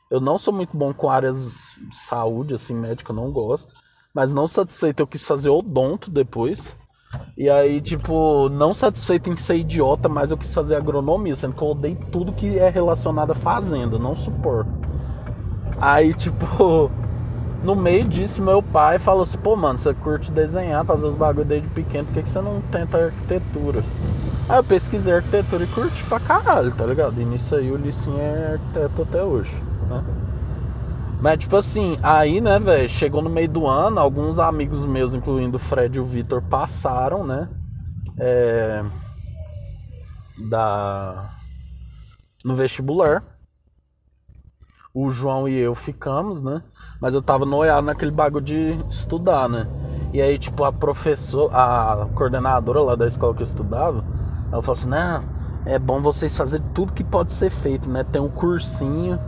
eu 0.09 0.19
não 0.19 0.39
sou 0.39 0.51
muito 0.51 0.75
bom 0.75 0.91
com 0.91 1.07
áreas 1.07 1.79
de 1.87 1.95
saúde, 1.95 2.55
assim, 2.55 2.73
médica, 2.73 3.11
eu 3.11 3.15
não 3.15 3.31
gosto. 3.31 3.71
Mas 4.11 4.33
não 4.33 4.47
satisfeito, 4.47 5.01
eu 5.01 5.07
quis 5.07 5.23
fazer 5.23 5.51
odonto 5.51 6.09
depois. 6.09 6.75
E 7.37 7.47
aí, 7.47 7.79
tipo, 7.79 8.49
não 8.49 8.73
satisfeito 8.73 9.29
em 9.29 9.37
ser 9.37 9.57
idiota, 9.57 10.09
mas 10.09 10.31
eu 10.31 10.37
quis 10.37 10.51
fazer 10.51 10.77
agronomia, 10.77 11.35
sendo 11.35 11.53
que 11.53 11.61
eu 11.61 11.67
odeio 11.67 11.97
tudo 12.11 12.33
que 12.33 12.57
é 12.57 12.69
relacionado 12.69 13.33
a 13.33 13.35
fazenda, 13.35 13.99
não 13.99 14.15
suporto. 14.15 14.71
Aí, 15.79 16.11
tipo, 16.11 16.89
no 17.63 17.75
meio 17.75 18.05
disso, 18.07 18.41
meu 18.41 18.61
pai 18.61 18.99
falou 18.99 19.23
assim: 19.23 19.37
pô, 19.37 19.55
mano, 19.55 19.77
você 19.77 19.93
curte 19.93 20.31
desenhar, 20.31 20.85
fazer 20.85 21.05
os 21.07 21.15
bagulho 21.15 21.45
desde 21.45 21.67
pequeno, 21.69 22.05
por 22.05 22.13
que, 22.13 22.21
que 22.21 22.29
você 22.29 22.41
não 22.41 22.61
tenta 22.71 23.05
arquitetura? 23.05 23.83
Aí 24.47 24.57
eu 24.57 24.63
pesquisei 24.63 25.13
arquitetura 25.13 25.63
e 25.63 25.67
curti 25.67 26.03
pra 26.03 26.19
caralho, 26.19 26.71
tá 26.73 26.85
ligado? 26.85 27.19
E 27.19 27.25
nisso 27.25 27.55
aí 27.55 27.71
o 27.71 27.75
Licinho 27.75 28.19
é 28.19 28.53
arquiteto 28.53 29.01
até 29.01 29.23
hoje, 29.23 29.55
né? 29.89 30.03
Mas, 31.19 31.39
tipo 31.39 31.55
assim, 31.55 31.97
aí, 32.03 32.39
né, 32.39 32.59
velho, 32.59 32.87
chegou 32.87 33.21
no 33.21 33.29
meio 33.29 33.49
do 33.49 33.65
ano, 33.65 33.99
alguns 33.99 34.37
amigos 34.37 34.85
meus, 34.85 35.15
incluindo 35.15 35.55
o 35.55 35.59
Fred 35.59 35.97
e 35.97 35.99
o 35.99 36.05
Vitor, 36.05 36.41
passaram, 36.43 37.25
né? 37.25 37.49
É, 38.19 38.83
da. 40.49 41.31
No 42.43 42.53
vestibular. 42.53 43.23
O 44.95 45.09
João 45.09 45.45
e 45.45 45.53
eu 45.57 45.75
ficamos, 45.75 46.41
né? 46.41 46.63
Mas 47.01 47.13
eu 47.13 47.21
tava 47.21 47.45
noiado 47.45 47.85
naquele 47.85 48.11
bagulho 48.11 48.45
de 48.45 48.79
estudar, 48.89 49.49
né? 49.49 49.67
E 50.13 50.21
aí, 50.21 50.39
tipo, 50.39 50.63
a 50.63 50.71
professora, 50.71 51.53
a 51.53 52.07
coordenadora 52.15 52.79
lá 52.81 52.95
da 52.95 53.05
escola 53.05 53.33
que 53.33 53.41
eu 53.41 53.45
estudava, 53.45 54.05
ela 54.49 54.61
falou 54.61 54.71
assim: 54.71 54.87
não, 54.87 55.21
é 55.65 55.77
bom 55.77 56.01
vocês 56.01 56.37
fazerem 56.37 56.65
tudo 56.73 56.93
que 56.93 57.03
pode 57.03 57.33
ser 57.33 57.49
feito, 57.49 57.89
né? 57.89 58.05
Tem 58.05 58.21
um 58.21 58.29
cursinho 58.29 59.19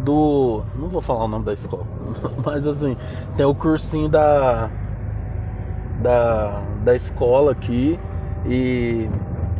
do. 0.00 0.62
Não 0.74 0.88
vou 0.88 1.02
falar 1.02 1.26
o 1.26 1.28
nome 1.28 1.44
da 1.44 1.52
escola, 1.52 1.86
mas 2.42 2.66
assim, 2.66 2.96
tem 3.36 3.44
o 3.44 3.54
cursinho 3.54 4.08
da. 4.08 4.70
Da, 6.00 6.62
da 6.82 6.94
escola 6.94 7.52
aqui 7.52 7.98
e 8.46 9.08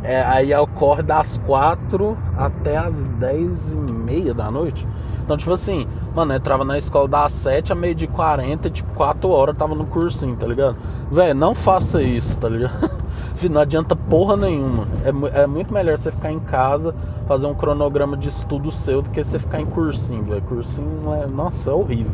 é, 0.05 0.23
aí 0.23 0.53
ocorre 0.55 1.01
das 1.01 1.37
4 1.45 2.17
até 2.37 2.77
as 2.77 3.03
10 3.03 3.73
e 3.73 3.77
meia 3.91 4.33
da 4.33 4.51
noite. 4.51 4.87
Então, 5.23 5.35
tipo 5.35 5.51
assim, 5.51 5.87
mano, 6.13 6.33
eu 6.33 6.37
entrava 6.37 6.63
na 6.63 6.77
escola 6.77 7.07
das 7.07 7.33
7 7.33 7.73
a 7.73 7.75
meio 7.75 7.95
de 7.95 8.05
40, 8.05 8.69
tipo, 8.69 8.93
4 8.93 9.27
horas 9.27 9.55
eu 9.55 9.59
tava 9.59 9.73
no 9.73 9.85
cursinho, 9.87 10.35
tá 10.35 10.45
ligado? 10.45 10.77
Velho, 11.11 11.33
não 11.33 11.55
faça 11.55 12.01
isso, 12.03 12.39
tá 12.39 12.47
ligado? 12.47 12.91
não 13.49 13.61
adianta 13.61 13.95
porra 13.95 14.37
nenhuma. 14.37 14.87
É, 15.03 15.41
é, 15.41 15.47
muito 15.47 15.73
melhor 15.73 15.97
você 15.97 16.11
ficar 16.11 16.31
em 16.31 16.39
casa, 16.39 16.93
fazer 17.27 17.47
um 17.47 17.55
cronograma 17.55 18.15
de 18.15 18.29
estudo 18.29 18.71
seu 18.71 19.01
do 19.01 19.09
que 19.09 19.23
você 19.23 19.39
ficar 19.39 19.59
em 19.59 19.65
cursinho, 19.65 20.23
velho. 20.23 20.41
Cursinho 20.43 21.11
é. 21.13 21.25
Nossa, 21.25 21.71
é 21.71 21.73
horrível. 21.73 22.11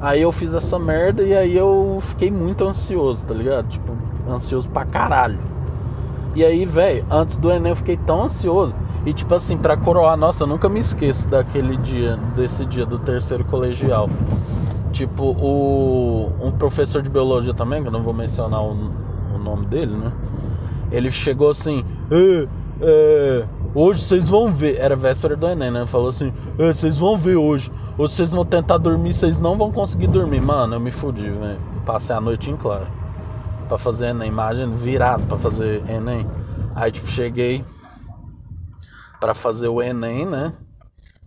Aí 0.00 0.20
eu 0.20 0.30
fiz 0.30 0.52
essa 0.52 0.78
merda 0.78 1.22
e 1.22 1.34
aí 1.34 1.56
eu 1.56 1.96
fiquei 2.00 2.30
muito 2.30 2.66
ansioso, 2.66 3.24
tá 3.24 3.32
ligado? 3.32 3.68
Tipo, 3.68 3.96
ansioso 4.28 4.68
pra 4.68 4.84
caralho. 4.84 5.53
E 6.34 6.44
aí, 6.44 6.66
velho, 6.66 7.06
antes 7.08 7.36
do 7.36 7.50
Enem 7.50 7.70
eu 7.70 7.76
fiquei 7.76 7.96
tão 7.96 8.24
ansioso. 8.24 8.74
E 9.06 9.12
tipo 9.12 9.32
assim, 9.34 9.56
pra 9.56 9.76
coroar, 9.76 10.16
nossa, 10.16 10.42
eu 10.42 10.48
nunca 10.48 10.68
me 10.68 10.80
esqueço 10.80 11.28
daquele 11.28 11.76
dia, 11.76 12.16
desse 12.34 12.66
dia 12.66 12.84
do 12.84 12.98
terceiro 12.98 13.44
colegial. 13.44 14.08
Tipo, 14.90 15.24
o 15.24 16.32
um 16.42 16.50
professor 16.50 17.02
de 17.02 17.10
biologia 17.10 17.54
também, 17.54 17.82
que 17.82 17.88
eu 17.88 17.92
não 17.92 18.02
vou 18.02 18.12
mencionar 18.12 18.62
o, 18.62 18.72
o 19.34 19.38
nome 19.38 19.66
dele, 19.66 19.94
né? 19.94 20.12
Ele 20.90 21.10
chegou 21.10 21.50
assim, 21.50 21.84
é, 22.80 23.44
hoje 23.72 24.00
vocês 24.00 24.28
vão 24.28 24.52
ver. 24.52 24.76
Era 24.80 24.96
véspera 24.96 25.36
do 25.36 25.46
Enem, 25.46 25.70
né? 25.70 25.86
Falou 25.86 26.08
assim, 26.08 26.32
vocês 26.56 26.98
vão 26.98 27.16
ver 27.16 27.36
hoje. 27.36 27.70
Hoje 27.96 28.14
vocês 28.14 28.32
vão 28.32 28.44
tentar 28.44 28.78
dormir, 28.78 29.14
vocês 29.14 29.38
não 29.38 29.56
vão 29.56 29.70
conseguir 29.70 30.08
dormir. 30.08 30.40
Mano, 30.40 30.74
eu 30.74 30.80
me 30.80 30.90
fudi, 30.90 31.28
velho. 31.28 31.60
Passei 31.86 32.16
a 32.16 32.20
noite 32.20 32.50
em 32.50 32.56
claro 32.56 33.03
para 33.64 33.78
fazer 33.78 34.06
Enem, 34.06 34.28
imagina, 34.28 34.74
virado 34.76 35.26
para 35.26 35.38
fazer 35.38 35.88
Enem. 35.88 36.26
Aí, 36.74 36.90
tipo, 36.90 37.06
cheguei 37.06 37.64
para 39.20 39.34
fazer 39.34 39.68
o 39.68 39.82
Enem, 39.82 40.26
né? 40.26 40.52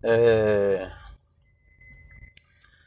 É... 0.04 0.92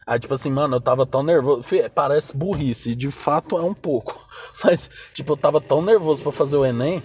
Aí, 0.06 0.18
tipo 0.18 0.34
assim, 0.34 0.50
mano, 0.50 0.76
eu 0.76 0.80
tava 0.80 1.06
tão 1.06 1.22
nervoso. 1.22 1.64
Parece 1.94 2.36
burrice, 2.36 2.94
de 2.94 3.10
fato 3.10 3.56
é 3.58 3.62
um 3.62 3.74
pouco. 3.74 4.26
Mas, 4.64 4.90
tipo, 5.14 5.32
eu 5.32 5.36
tava 5.36 5.60
tão 5.60 5.82
nervoso 5.82 6.22
para 6.22 6.32
fazer 6.32 6.56
o 6.56 6.64
Enem 6.64 7.02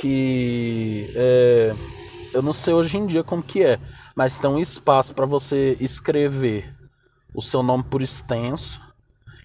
que. 0.00 1.12
É... 1.14 1.74
Eu 2.32 2.42
não 2.42 2.52
sei 2.52 2.74
hoje 2.74 2.96
em 2.96 3.06
dia 3.06 3.22
como 3.22 3.42
que 3.42 3.62
é. 3.62 3.78
Mas 4.14 4.40
tem 4.40 4.50
um 4.50 4.58
espaço 4.58 5.14
para 5.14 5.26
você 5.26 5.76
escrever 5.80 6.74
o 7.34 7.40
seu 7.40 7.62
nome 7.62 7.84
por 7.84 8.02
extenso. 8.02 8.80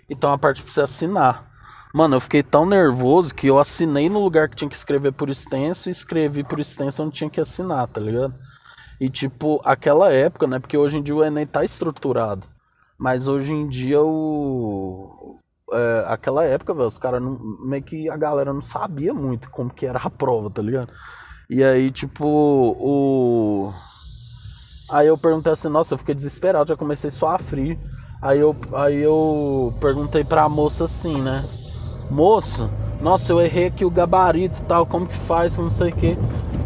Então 0.10 0.32
a 0.32 0.38
parte 0.38 0.62
pra 0.64 0.72
você 0.72 0.82
assinar. 0.82 1.49
Mano, 1.94 2.16
eu 2.16 2.20
fiquei 2.20 2.44
tão 2.44 2.68
nervoso 2.68 3.34
que 3.34 3.48
eu 3.48 3.58
assinei 3.58 4.10
no 4.10 4.22
lugar 4.22 4.48
que 4.48 4.56
tinha 4.56 4.70
que 4.70 4.76
escrever 4.76 5.12
por 5.12 5.28
extenso 5.28 5.90
e 5.90 5.92
escrevi 5.92 6.44
por 6.44 6.60
extenso 6.60 7.04
onde 7.04 7.16
tinha 7.16 7.30
que 7.30 7.42
assinar, 7.42 7.88
tá 7.88 8.00
ligado? 8.00 8.36
E 9.00 9.10
tipo, 9.10 9.60
aquela 9.66 10.12
época, 10.12 10.46
né? 10.46 10.60
Porque 10.60 10.78
hoje 10.78 10.98
em 10.98 11.04
dia 11.04 11.16
o 11.16 11.24
Enem 11.24 11.48
tá 11.48 11.64
estruturado. 11.64 12.46
Mas 12.98 13.28
hoje 13.28 13.52
em 13.54 13.68
dia 13.68 14.02
o. 14.04 15.40
É, 15.72 16.06
aquela 16.08 16.44
época, 16.44 16.74
velho, 16.74 16.88
os 16.88 16.98
caras 16.98 17.24
meio 17.66 17.82
que 17.82 18.10
a 18.10 18.18
galera 18.18 18.54
não 18.54 18.62
sabia 18.62 19.14
muito 19.14 19.50
como 19.50 19.70
que 19.70 19.86
era 19.86 20.00
a 20.00 20.10
prova, 20.10 20.50
tá 20.50 20.62
ligado? 20.62 20.92
E 21.50 21.64
aí, 21.64 21.90
tipo, 21.90 22.26
o. 22.26 23.74
Aí 24.92 25.08
eu 25.08 25.18
perguntei 25.18 25.54
assim, 25.54 25.70
nossa, 25.70 25.94
eu 25.94 25.98
fiquei 25.98 26.14
desesperado, 26.14 26.70
já 26.70 26.76
comecei 26.76 27.10
só 27.10 27.30
a 27.30 27.40
frio. 27.40 27.80
Aí 28.22 28.40
eu, 28.40 28.56
aí 28.74 28.98
eu 29.02 29.74
perguntei 29.80 30.24
pra 30.24 30.50
moça 30.50 30.86
assim, 30.86 31.22
né? 31.22 31.46
Moço, 32.10 32.70
nossa, 33.02 33.32
eu 33.32 33.40
errei 33.40 33.68
aqui 33.68 33.86
o 33.86 33.90
gabarito 33.90 34.60
e 34.60 34.64
tal, 34.64 34.86
como 34.86 35.08
que 35.08 35.16
faz, 35.16 35.58
não 35.58 35.70
sei 35.70 35.90
o 35.90 35.96
que. 35.96 36.18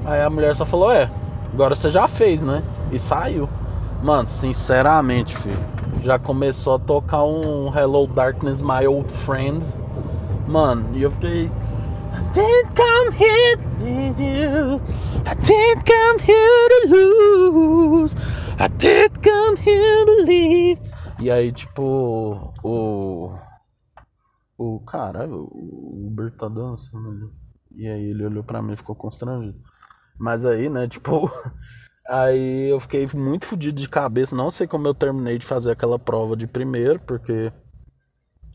Aí 0.06 0.22
a 0.22 0.30
mulher 0.30 0.56
só 0.56 0.66
falou, 0.66 0.92
é, 0.92 1.10
agora 1.54 1.76
você 1.76 1.90
já 1.90 2.08
fez, 2.08 2.42
né? 2.42 2.64
E 2.92 2.98
saiu. 2.98 3.48
Mano, 4.02 4.28
sinceramente, 4.28 5.38
filho, 5.38 5.58
já 6.02 6.20
começou 6.20 6.76
a 6.76 6.80
tocar 6.80 7.24
um 7.24 7.72
Hello 7.74 8.08
Darkness, 8.08 8.62
My 8.62 8.86
Old 8.88 9.12
Friend. 9.14 9.64
Mano, 10.48 10.90
e 10.94 11.04
eu 11.04 11.12
fiquei. 11.12 11.46
I 11.46 12.22
didn't 12.34 12.76
come 12.76 13.16
here 13.18 13.58
to 13.80 14.22
you. 14.22 14.82
I 15.26 15.34
didn't 15.36 15.86
come 15.86 16.20
here 16.20 16.70
to 16.70 16.90
lose. 16.90 18.16
I 18.60 18.68
didn't 18.68 19.20
come 19.24 19.58
here 19.58 20.06
to 20.06 20.24
leave. 20.26 20.80
E 21.20 21.32
aí, 21.32 21.52
tipo, 21.52 22.54
o 22.62 23.32
o 24.64 24.80
caralho, 24.82 25.48
o 25.52 26.08
Uber 26.08 26.32
tá 26.32 26.48
dançando 26.48 27.10
ali. 27.10 27.30
E 27.76 27.88
aí 27.88 28.04
ele 28.06 28.26
olhou 28.26 28.44
pra 28.44 28.62
mim 28.62 28.74
e 28.74 28.78
ficou 28.78 28.96
constrangido. 28.96 29.60
Mas 30.18 30.46
aí, 30.46 30.70
né, 30.70 30.88
tipo, 30.88 31.30
Aí 32.08 32.70
eu 32.70 32.80
fiquei 32.82 33.08
muito 33.14 33.46
fodido 33.46 33.80
de 33.80 33.88
cabeça. 33.88 34.36
Não 34.36 34.52
sei 34.52 34.68
como 34.68 34.88
eu 34.88 34.94
terminei 34.94 35.38
de 35.38 35.46
fazer 35.46 35.72
aquela 35.72 35.98
prova 35.98 36.36
de 36.36 36.46
primeiro, 36.46 37.00
porque 37.00 37.52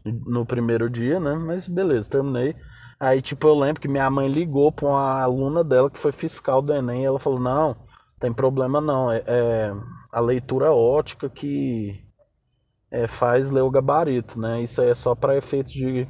no 0.04 0.44
primeiro 0.46 0.88
dia, 0.90 1.18
né? 1.18 1.34
Mas 1.34 1.66
beleza, 1.66 2.10
terminei. 2.10 2.54
Aí, 3.00 3.22
tipo, 3.22 3.46
eu 3.48 3.58
lembro 3.58 3.80
que 3.80 3.88
minha 3.88 4.10
mãe 4.10 4.28
ligou 4.28 4.72
pra 4.72 4.88
uma 4.88 5.22
aluna 5.22 5.64
dela 5.64 5.90
que 5.90 5.98
foi 5.98 6.12
fiscal 6.12 6.60
do 6.60 6.74
Enem 6.74 7.02
e 7.02 7.06
ela 7.06 7.18
falou: 7.18 7.40
Não, 7.40 7.76
tem 8.18 8.32
problema 8.32 8.80
não. 8.80 9.10
É, 9.10 9.22
é 9.26 9.74
a 10.12 10.20
leitura 10.20 10.72
ótica 10.72 11.28
que 11.30 12.04
é, 12.90 13.06
faz 13.06 13.50
ler 13.50 13.62
o 13.62 13.70
gabarito, 13.70 14.38
né? 14.38 14.62
Isso 14.62 14.80
aí 14.80 14.90
é 14.90 14.94
só 14.94 15.14
para 15.14 15.36
efeito 15.36 15.72
de 15.72 16.06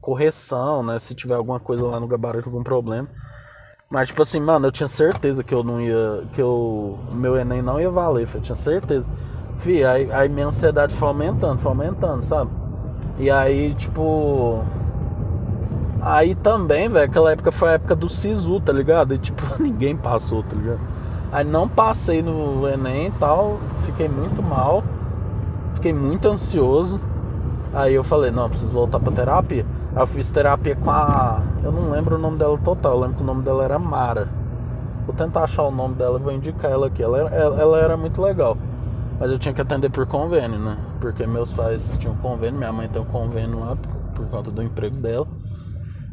correção, 0.00 0.82
né? 0.82 0.98
Se 0.98 1.14
tiver 1.14 1.34
alguma 1.34 1.60
coisa 1.60 1.84
lá 1.86 1.98
no 2.00 2.06
gabarito, 2.06 2.48
algum 2.48 2.62
problema. 2.62 3.08
Mas, 3.90 4.08
tipo 4.08 4.22
assim, 4.22 4.40
mano, 4.40 4.66
eu 4.66 4.72
tinha 4.72 4.88
certeza 4.88 5.44
que 5.44 5.54
eu 5.54 5.62
não 5.62 5.80
ia. 5.80 6.24
que 6.32 6.42
o 6.42 6.98
meu 7.12 7.36
Enem 7.36 7.62
não 7.62 7.80
ia 7.80 7.90
valer, 7.90 8.28
eu 8.34 8.40
tinha 8.40 8.56
certeza. 8.56 9.08
Fih, 9.56 9.84
aí, 9.84 10.10
aí 10.12 10.28
minha 10.28 10.48
ansiedade 10.48 10.94
foi 10.94 11.08
aumentando, 11.08 11.58
foi 11.58 11.70
aumentando, 11.70 12.22
sabe? 12.22 12.50
E 13.18 13.30
aí, 13.30 13.74
tipo. 13.74 14.64
Aí 16.00 16.34
também, 16.34 16.88
velho, 16.88 17.04
aquela 17.06 17.32
época 17.32 17.50
foi 17.50 17.70
a 17.70 17.72
época 17.72 17.94
do 17.96 18.08
SISU, 18.08 18.60
tá 18.60 18.72
ligado? 18.72 19.14
E 19.14 19.18
tipo, 19.18 19.42
ninguém 19.62 19.96
passou, 19.96 20.42
tá 20.42 20.56
ligado? 20.56 20.80
Aí 21.32 21.44
não 21.44 21.68
passei 21.68 22.22
no 22.22 22.68
Enem 22.68 23.08
e 23.08 23.10
tal, 23.12 23.58
fiquei 23.84 24.08
muito 24.08 24.42
mal, 24.42 24.84
fiquei 25.84 25.92
muito 25.92 26.26
ansioso. 26.28 26.98
Aí 27.74 27.92
eu 27.92 28.02
falei, 28.02 28.30
não, 28.30 28.48
preciso 28.48 28.70
voltar 28.70 28.98
pra 28.98 29.12
terapia. 29.12 29.66
Aí 29.94 30.02
eu 30.02 30.06
fiz 30.06 30.30
terapia 30.30 30.74
com 30.74 30.90
a. 30.90 31.42
Eu 31.62 31.70
não 31.70 31.90
lembro 31.90 32.16
o 32.16 32.18
nome 32.18 32.38
dela 32.38 32.56
total, 32.58 32.94
eu 32.94 33.00
lembro 33.00 33.16
que 33.16 33.22
o 33.22 33.26
nome 33.26 33.42
dela 33.42 33.64
era 33.64 33.78
Mara. 33.78 34.28
Vou 35.04 35.14
tentar 35.14 35.44
achar 35.44 35.64
o 35.64 35.70
nome 35.70 35.96
dela 35.96 36.18
e 36.18 36.22
vou 36.22 36.32
indicar 36.32 36.70
ela 36.70 36.86
aqui. 36.86 37.02
Ela, 37.02 37.18
ela, 37.28 37.78
era 37.78 37.96
muito 37.96 38.22
legal. 38.22 38.56
Mas 39.20 39.30
eu 39.30 39.38
tinha 39.38 39.52
que 39.52 39.60
atender 39.60 39.90
por 39.90 40.06
convênio, 40.06 40.58
né? 40.58 40.78
Porque 41.00 41.26
meus 41.26 41.52
pais 41.52 41.98
tinham 41.98 42.16
convênio, 42.16 42.58
minha 42.58 42.72
mãe 42.72 42.88
tem 42.88 43.02
um 43.02 43.04
convênio 43.04 43.60
lá 43.60 43.76
por, 43.76 43.92
por 44.14 44.26
conta 44.28 44.50
do 44.50 44.62
emprego 44.62 44.96
dela. 44.96 45.26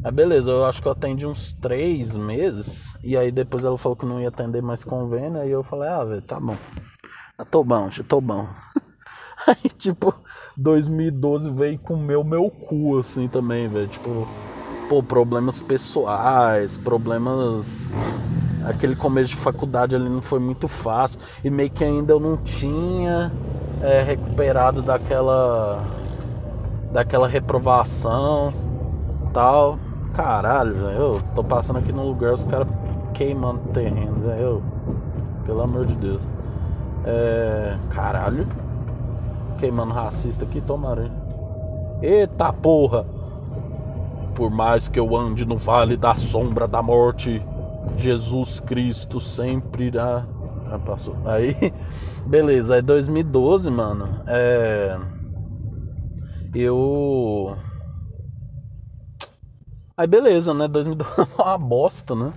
Aí 0.04 0.12
beleza, 0.12 0.50
eu 0.50 0.66
acho 0.66 0.82
que 0.82 0.88
eu 0.88 0.92
atendi 0.92 1.26
uns 1.26 1.54
três 1.54 2.14
meses. 2.16 2.98
E 3.02 3.16
aí 3.16 3.32
depois 3.32 3.64
ela 3.64 3.78
falou 3.78 3.96
que 3.96 4.04
não 4.04 4.20
ia 4.20 4.28
atender 4.28 4.60
mais 4.60 4.84
convênio. 4.84 5.40
Aí 5.40 5.50
eu 5.50 5.62
falei, 5.62 5.88
ah, 5.88 6.04
velho, 6.04 6.22
tá 6.22 6.38
bom. 6.38 6.56
Ah, 7.38 7.44
tô 7.46 7.64
bom, 7.64 7.88
tô 8.06 8.20
bom. 8.20 8.46
Aí, 9.52 9.70
tipo, 9.76 10.14
2012 10.56 11.50
veio 11.50 11.78
comer 11.78 12.16
o 12.16 12.24
meu 12.24 12.50
cu, 12.50 12.98
assim, 12.98 13.28
também, 13.28 13.68
velho. 13.68 13.88
Tipo, 13.88 14.26
pô, 14.88 15.02
problemas 15.02 15.60
pessoais, 15.60 16.78
problemas. 16.78 17.94
Aquele 18.64 18.94
começo 18.94 19.30
de 19.30 19.36
faculdade 19.36 19.96
ali 19.96 20.08
não 20.08 20.22
foi 20.22 20.38
muito 20.38 20.68
fácil. 20.68 21.20
E 21.44 21.50
meio 21.50 21.70
que 21.70 21.84
ainda 21.84 22.12
eu 22.12 22.20
não 22.20 22.36
tinha 22.36 23.32
é, 23.80 24.02
recuperado 24.02 24.82
daquela. 24.82 25.84
daquela 26.92 27.28
reprovação 27.28 28.52
tal. 29.32 29.78
Caralho, 30.14 30.74
velho. 30.74 30.98
Eu 30.98 31.22
tô 31.34 31.42
passando 31.42 31.78
aqui 31.78 31.92
num 31.92 32.06
lugar, 32.06 32.34
os 32.34 32.46
caras 32.46 32.68
queimando 33.14 33.60
terreno, 33.72 34.20
velho. 34.20 34.62
Pelo 35.44 35.62
amor 35.62 35.86
de 35.86 35.96
Deus. 35.96 36.28
É. 37.04 37.76
Caralho 37.90 38.46
queimando 39.62 39.92
racista 39.92 40.44
aqui, 40.44 40.60
tomara. 40.60 41.08
Eita 42.02 42.52
porra! 42.52 43.06
Por 44.34 44.50
mais 44.50 44.88
que 44.88 44.98
eu 44.98 45.16
ande 45.16 45.46
no 45.46 45.56
vale 45.56 45.96
da 45.96 46.16
sombra 46.16 46.66
da 46.66 46.82
morte, 46.82 47.40
Jesus 47.96 48.58
Cristo 48.58 49.20
sempre 49.20 49.84
irá. 49.84 50.26
Já 50.68 50.78
passou. 50.80 51.16
Aí, 51.24 51.54
beleza, 52.26 52.78
é 52.78 52.82
2012, 52.82 53.70
mano. 53.70 54.20
É. 54.26 54.98
Eu. 56.52 57.56
Aí, 59.96 60.08
beleza, 60.08 60.52
né? 60.52 60.66
2012 60.66 61.20
é 61.20 61.26
uma 61.40 61.56
bosta, 61.56 62.16
né? 62.16 62.32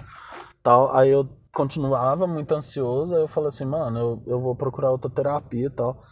Tal. 0.61 0.95
Aí 0.95 1.09
eu 1.09 1.27
continuava 1.51 2.27
muito 2.27 2.53
ansioso. 2.53 3.15
Aí 3.15 3.21
eu 3.21 3.27
falei 3.27 3.47
assim, 3.47 3.65
mano, 3.65 3.97
eu, 3.97 4.23
eu 4.27 4.39
vou 4.39 4.55
procurar 4.55 4.91
outra 4.91 5.09
terapia 5.09 5.65
e 5.65 5.71
tal. 5.71 6.03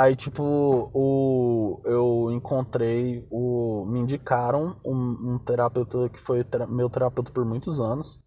Aí, 0.00 0.16
tipo, 0.16 0.90
o, 0.94 1.78
eu 1.84 2.30
encontrei, 2.32 3.26
o, 3.30 3.84
me 3.86 4.00
indicaram 4.00 4.74
um, 4.82 5.34
um 5.34 5.38
terapeuta 5.38 6.08
que 6.08 6.18
foi 6.18 6.42
meu 6.70 6.88
terapeuta 6.88 7.30
por 7.30 7.44
muitos 7.44 7.78
anos, 7.82 8.18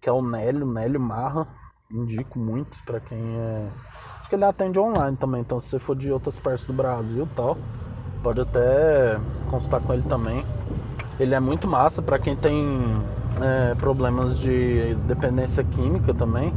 que 0.00 0.08
é 0.08 0.12
o 0.12 0.22
Nélio, 0.22 0.64
Nélio 0.64 1.00
Marra. 1.00 1.48
Indico 1.90 2.38
muito 2.38 2.78
para 2.84 3.00
quem 3.00 3.18
é. 3.18 3.68
Acho 4.20 4.28
que 4.28 4.36
ele 4.36 4.44
atende 4.44 4.78
online 4.78 5.16
também, 5.16 5.40
então 5.40 5.58
se 5.58 5.70
você 5.70 5.80
for 5.80 5.96
de 5.96 6.12
outras 6.12 6.38
partes 6.38 6.64
do 6.64 6.72
Brasil 6.72 7.28
tal, 7.34 7.58
pode 8.22 8.40
até 8.40 9.18
consultar 9.50 9.80
com 9.80 9.92
ele 9.92 10.04
também. 10.04 10.46
Ele 11.18 11.34
é 11.34 11.40
muito 11.40 11.66
massa 11.66 12.00
para 12.00 12.20
quem 12.20 12.36
tem 12.36 12.64
é, 13.42 13.74
problemas 13.74 14.38
de 14.38 14.94
dependência 15.08 15.64
química 15.64 16.14
também 16.14 16.54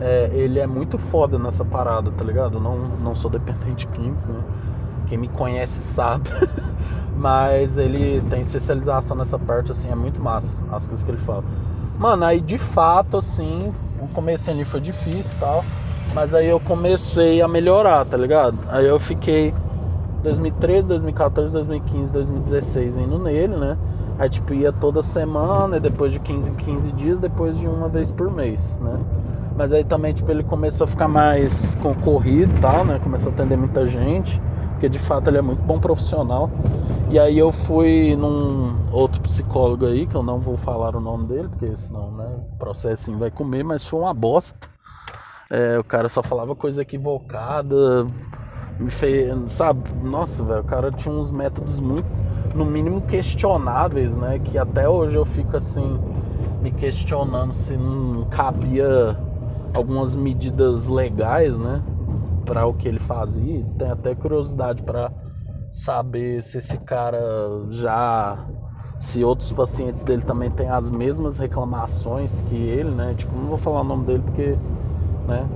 é, 0.00 0.30
ele 0.32 0.58
é 0.58 0.66
muito 0.66 0.96
foda 0.98 1.38
nessa 1.38 1.64
parada, 1.64 2.10
tá 2.10 2.24
ligado? 2.24 2.60
Não, 2.60 2.76
não 2.76 3.14
sou 3.14 3.30
dependente 3.30 3.86
químico, 3.88 4.32
né? 4.32 4.40
Quem 5.06 5.18
me 5.18 5.28
conhece 5.28 5.80
sabe. 5.80 6.30
Mas 7.16 7.78
ele 7.78 8.20
tem 8.30 8.40
especialização 8.40 9.16
nessa 9.16 9.38
parte, 9.38 9.72
assim, 9.72 9.90
é 9.90 9.94
muito 9.94 10.20
massa 10.20 10.60
as 10.70 10.86
coisas 10.86 11.04
que 11.04 11.10
ele 11.10 11.18
fala. 11.18 11.42
Mano, 11.98 12.24
aí 12.24 12.40
de 12.40 12.58
fato, 12.58 13.16
assim, 13.16 13.72
o 14.00 14.06
começo 14.08 14.50
ali 14.50 14.64
foi 14.64 14.80
difícil 14.80 15.32
e 15.36 15.40
tal. 15.40 15.64
Mas 16.14 16.32
aí 16.32 16.46
eu 16.46 16.60
comecei 16.60 17.42
a 17.42 17.48
melhorar, 17.48 18.04
tá 18.04 18.16
ligado? 18.16 18.58
Aí 18.68 18.86
eu 18.86 18.98
fiquei 18.98 19.52
2013, 20.22 20.88
2014, 20.88 21.52
2015, 21.52 22.12
2016 22.12 22.96
indo 22.98 23.18
nele, 23.18 23.56
né? 23.56 23.78
Aí 24.18 24.28
tipo 24.28 24.52
ia 24.52 24.72
toda 24.72 25.02
semana, 25.02 25.76
e 25.76 25.80
depois 25.80 26.12
de 26.12 26.18
15 26.18 26.50
em 26.50 26.54
15 26.54 26.92
dias, 26.92 27.20
depois 27.20 27.56
de 27.56 27.68
uma 27.68 27.88
vez 27.88 28.10
por 28.10 28.30
mês, 28.30 28.78
né? 28.82 28.98
Mas 29.58 29.72
aí 29.72 29.82
também, 29.82 30.14
tipo, 30.14 30.30
ele 30.30 30.44
começou 30.44 30.84
a 30.84 30.86
ficar 30.86 31.08
mais 31.08 31.74
concorrido 31.82 32.54
e 32.54 32.60
tal, 32.60 32.84
né? 32.84 33.00
Começou 33.02 33.30
a 33.30 33.34
atender 33.34 33.56
muita 33.56 33.88
gente, 33.88 34.40
porque 34.70 34.88
de 34.88 35.00
fato 35.00 35.28
ele 35.28 35.38
é 35.38 35.42
muito 35.42 35.60
bom 35.62 35.80
profissional. 35.80 36.48
E 37.10 37.18
aí 37.18 37.36
eu 37.36 37.50
fui 37.50 38.14
num 38.14 38.76
outro 38.92 39.20
psicólogo 39.20 39.84
aí, 39.84 40.06
que 40.06 40.14
eu 40.14 40.22
não 40.22 40.38
vou 40.38 40.56
falar 40.56 40.94
o 40.94 41.00
nome 41.00 41.26
dele, 41.26 41.48
porque 41.48 41.76
senão, 41.76 42.12
né, 42.12 42.28
o 42.52 42.56
processinho 42.56 43.18
vai 43.18 43.32
comer, 43.32 43.64
mas 43.64 43.84
foi 43.84 43.98
uma 43.98 44.14
bosta. 44.14 44.68
É, 45.50 45.76
o 45.76 45.82
cara 45.82 46.08
só 46.08 46.22
falava 46.22 46.54
coisa 46.54 46.82
equivocada, 46.82 48.06
me 48.78 48.90
fez, 48.90 49.52
sabe? 49.52 49.80
Nossa, 50.02 50.44
velho, 50.44 50.60
o 50.60 50.64
cara 50.64 50.90
tinha 50.90 51.14
uns 51.14 51.30
métodos 51.30 51.80
muito, 51.80 52.06
no 52.54 52.64
mínimo 52.64 53.00
questionáveis, 53.02 54.16
né? 54.16 54.38
Que 54.38 54.56
até 54.56 54.88
hoje 54.88 55.16
eu 55.16 55.24
fico 55.24 55.56
assim, 55.56 55.98
me 56.62 56.70
questionando 56.70 57.52
se 57.52 57.76
não 57.76 58.24
cabia 58.26 59.16
algumas 59.74 60.16
medidas 60.16 60.86
legais, 60.86 61.58
né, 61.58 61.82
para 62.44 62.66
o 62.66 62.74
que 62.74 62.88
ele 62.88 62.98
fazia. 62.98 63.64
Tem 63.76 63.90
até 63.90 64.14
curiosidade 64.14 64.82
para 64.82 65.12
saber 65.70 66.42
se 66.42 66.58
esse 66.58 66.78
cara 66.78 67.20
já 67.68 68.38
se 68.96 69.22
outros 69.22 69.52
pacientes 69.52 70.02
dele 70.02 70.22
também 70.22 70.50
têm 70.50 70.68
as 70.68 70.90
mesmas 70.90 71.38
reclamações 71.38 72.40
que 72.42 72.56
ele, 72.56 72.90
né? 72.90 73.14
Tipo, 73.16 73.36
não 73.36 73.44
vou 73.44 73.58
falar 73.58 73.82
o 73.82 73.84
nome 73.84 74.04
dele 74.04 74.22
porque, 74.24 74.56
né, 75.28 75.46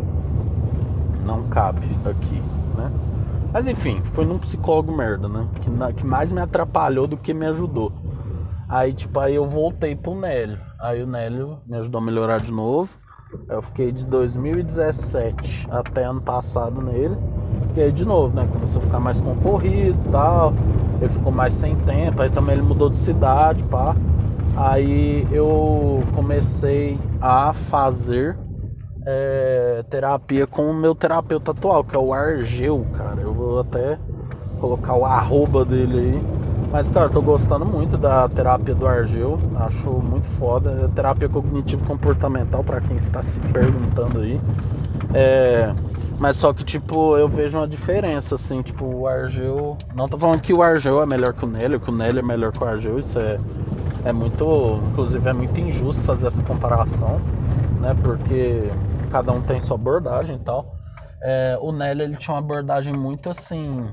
não 1.24 1.42
cabe 1.44 1.88
aqui, 2.04 2.40
né? 2.76 2.90
Mas 3.52 3.66
enfim, 3.66 4.00
foi 4.04 4.24
num 4.24 4.38
psicólogo 4.38 4.90
merda, 4.90 5.28
né? 5.28 5.46
Que, 5.60 5.94
que 5.94 6.06
mais 6.06 6.32
me 6.32 6.40
atrapalhou 6.40 7.06
do 7.06 7.16
que 7.16 7.34
me 7.34 7.46
ajudou. 7.46 7.92
Aí, 8.68 8.92
tipo, 8.92 9.20
aí 9.20 9.34
eu 9.34 9.46
voltei 9.46 9.94
pro 9.94 10.14
Nélio. 10.14 10.58
Aí 10.80 11.02
o 11.02 11.06
Nélio 11.06 11.58
me 11.66 11.76
ajudou 11.76 12.00
a 12.00 12.04
melhorar 12.04 12.40
de 12.40 12.50
novo. 12.50 12.96
Eu 13.48 13.60
fiquei 13.60 13.92
de 13.92 14.06
2017 14.06 15.68
até 15.70 16.04
ano 16.04 16.22
passado 16.22 16.80
nele. 16.80 17.16
E 17.76 17.80
aí 17.80 17.92
de 17.92 18.04
novo, 18.06 18.34
né? 18.34 18.48
Começou 18.50 18.80
a 18.80 18.84
ficar 18.84 19.00
mais 19.00 19.20
concorrido 19.20 19.98
e 20.06 20.10
tal. 20.10 20.54
Ele 21.00 21.10
ficou 21.10 21.32
mais 21.32 21.52
sem 21.52 21.76
tempo. 21.76 22.22
Aí 22.22 22.30
também 22.30 22.54
ele 22.54 22.62
mudou 22.62 22.88
de 22.88 22.96
cidade, 22.96 23.62
pá. 23.64 23.94
Aí 24.56 25.26
eu 25.30 26.02
comecei 26.14 26.98
a 27.20 27.52
fazer 27.52 28.36
é, 29.06 29.84
terapia 29.88 30.46
com 30.46 30.70
o 30.70 30.74
meu 30.74 30.94
terapeuta 30.94 31.50
atual, 31.50 31.84
que 31.84 31.96
é 31.96 31.98
o 31.98 32.12
Argeu, 32.12 32.86
cara. 32.92 33.20
Eu 33.20 33.31
até 33.62 33.98
colocar 34.60 34.94
o 34.94 35.04
arroba 35.04 35.64
dele 35.64 35.98
aí 35.98 36.42
mas, 36.72 36.90
cara, 36.90 37.10
tô 37.10 37.20
gostando 37.20 37.66
muito 37.66 37.98
da 37.98 38.26
terapia 38.30 38.74
do 38.74 38.86
Argel. 38.86 39.38
Acho 39.56 39.90
muito 39.90 40.26
foda. 40.26 40.70
É 40.84 40.88
terapia 40.88 41.28
cognitivo-comportamental, 41.28 42.64
para 42.64 42.80
quem 42.80 42.96
está 42.96 43.22
se 43.22 43.38
perguntando 43.40 44.20
aí. 44.20 44.40
É, 45.12 45.74
mas 46.18 46.38
só 46.38 46.50
que, 46.54 46.64
tipo, 46.64 47.14
eu 47.18 47.28
vejo 47.28 47.58
uma 47.58 47.68
diferença, 47.68 48.36
assim, 48.36 48.62
tipo, 48.62 48.86
o 48.86 49.06
Argel. 49.06 49.76
Não 49.94 50.08
tô 50.08 50.16
falando 50.16 50.40
que 50.40 50.54
o 50.54 50.62
Argel 50.62 51.02
é 51.02 51.04
melhor 51.04 51.34
que 51.34 51.44
o 51.44 51.46
Nélio, 51.48 51.78
que 51.78 51.90
o 51.90 51.94
Nélio 51.94 52.20
é 52.20 52.22
melhor 52.22 52.52
que 52.52 52.64
o 52.64 52.66
Argel, 52.66 52.98
isso 52.98 53.18
é, 53.18 53.38
é 54.06 54.12
muito. 54.12 54.80
Inclusive, 54.92 55.28
é 55.28 55.32
muito 55.34 55.60
injusto 55.60 56.00
fazer 56.04 56.28
essa 56.28 56.42
comparação, 56.42 57.20
né? 57.82 57.94
Porque 58.02 58.62
cada 59.10 59.30
um 59.30 59.42
tem 59.42 59.60
sua 59.60 59.76
abordagem 59.76 60.36
e 60.36 60.38
tal. 60.38 60.74
É, 61.22 61.56
o 61.60 61.70
Nélio 61.70 62.02
ele 62.02 62.16
tinha 62.16 62.34
uma 62.34 62.40
abordagem 62.40 62.92
muito 62.92 63.30
assim. 63.30 63.88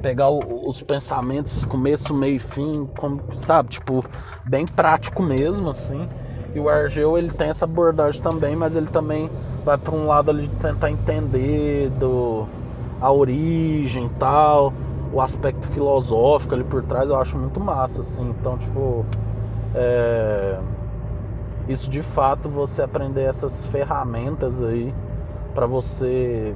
Pegar 0.00 0.30
o, 0.30 0.68
os 0.68 0.80
pensamentos, 0.80 1.64
começo, 1.64 2.14
meio 2.14 2.36
e 2.36 2.38
fim, 2.38 2.88
como, 2.96 3.20
sabe? 3.32 3.70
Tipo, 3.70 4.04
bem 4.44 4.64
prático 4.64 5.22
mesmo, 5.22 5.68
assim. 5.68 6.08
E 6.54 6.60
o 6.60 6.68
Argel 6.68 7.18
ele 7.18 7.30
tem 7.30 7.48
essa 7.48 7.64
abordagem 7.64 8.22
também, 8.22 8.54
mas 8.54 8.76
ele 8.76 8.86
também 8.86 9.28
vai 9.64 9.76
para 9.76 9.94
um 9.94 10.06
lado 10.06 10.30
ali 10.30 10.46
de 10.46 10.56
tentar 10.56 10.90
entender 10.90 11.90
do, 11.90 12.46
a 13.00 13.10
origem 13.12 14.08
tal, 14.18 14.72
o 15.12 15.20
aspecto 15.20 15.66
filosófico 15.66 16.54
ali 16.54 16.64
por 16.64 16.82
trás, 16.84 17.10
eu 17.10 17.20
acho 17.20 17.36
muito 17.36 17.60
massa, 17.60 18.00
assim. 18.00 18.30
Então, 18.30 18.56
tipo, 18.56 19.04
é, 19.74 20.58
isso 21.68 21.90
de 21.90 22.02
fato 22.02 22.48
você 22.48 22.82
aprender 22.82 23.22
essas 23.22 23.64
ferramentas 23.66 24.62
aí 24.62 24.94
para 25.56 25.66
você 25.66 26.54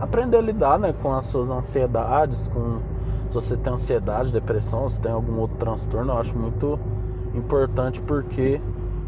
aprender 0.00 0.36
a 0.36 0.40
lidar 0.40 0.76
né, 0.76 0.92
com 1.00 1.12
as 1.12 1.24
suas 1.26 1.52
ansiedades, 1.52 2.48
com 2.48 2.80
se 3.28 3.34
você 3.34 3.56
tem 3.56 3.72
ansiedade, 3.72 4.32
depressão, 4.32 4.90
se 4.90 5.00
tem 5.00 5.12
algum 5.12 5.38
outro 5.38 5.56
transtorno, 5.56 6.12
eu 6.12 6.18
acho 6.18 6.36
muito 6.36 6.76
importante 7.32 8.00
porque 8.00 8.60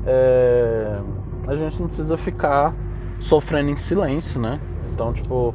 é, 0.06 1.00
a 1.48 1.56
gente 1.56 1.80
não 1.80 1.88
precisa 1.88 2.16
ficar 2.16 2.72
sofrendo 3.18 3.70
em 3.70 3.76
silêncio, 3.76 4.40
né? 4.40 4.60
Então, 4.94 5.12
tipo, 5.12 5.52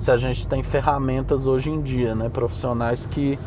se 0.00 0.10
a 0.10 0.16
gente 0.16 0.48
tem 0.48 0.64
ferramentas 0.64 1.46
hoje 1.46 1.70
em 1.70 1.80
dia, 1.80 2.16
né, 2.16 2.28
profissionais 2.28 3.06
que 3.06 3.38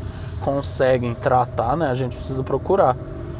conseguem 0.46 1.14
tratar, 1.14 1.76
né, 1.76 1.90
a 1.90 1.94
gente 1.94 2.16
precisa 2.16 2.42
procurar. 2.42 2.96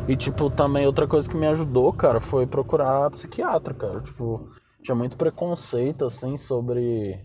E, 0.10 0.16
tipo, 0.18 0.50
também 0.50 0.86
outra 0.86 1.08
coisa 1.08 1.30
que 1.30 1.38
me 1.38 1.48
ajudou, 1.48 1.94
cara, 1.94 2.20
foi 2.20 2.46
procurar 2.46 3.10
psiquiatra, 3.12 3.74
cara. 3.74 4.02
Tipo, 4.02 4.42
tinha 4.88 4.96
muito 4.96 5.18
preconceito, 5.18 6.06
assim, 6.06 6.38
sobre. 6.38 7.20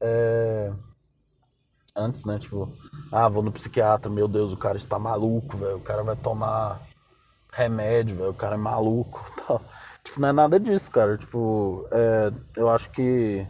É... 0.00 0.70
Antes, 1.96 2.24
né? 2.24 2.38
Tipo, 2.38 2.72
ah, 3.10 3.28
vou 3.28 3.42
no 3.42 3.52
psiquiatra, 3.52 4.10
meu 4.10 4.28
Deus, 4.28 4.52
o 4.52 4.56
cara 4.56 4.76
está 4.76 4.98
maluco, 4.98 5.56
velho. 5.56 5.76
O 5.76 5.80
cara 5.80 6.02
vai 6.02 6.16
tomar 6.16 6.80
remédio, 7.50 8.16
velho. 8.16 8.30
O 8.30 8.34
cara 8.34 8.54
é 8.54 8.58
maluco 8.58 9.24
tal. 9.46 9.62
Tipo, 10.04 10.20
não 10.20 10.28
é 10.28 10.32
nada 10.32 10.60
disso, 10.60 10.90
cara. 10.90 11.16
Tipo, 11.16 11.86
é... 11.90 12.32
eu 12.56 12.68
acho 12.68 12.90
que 12.90 13.46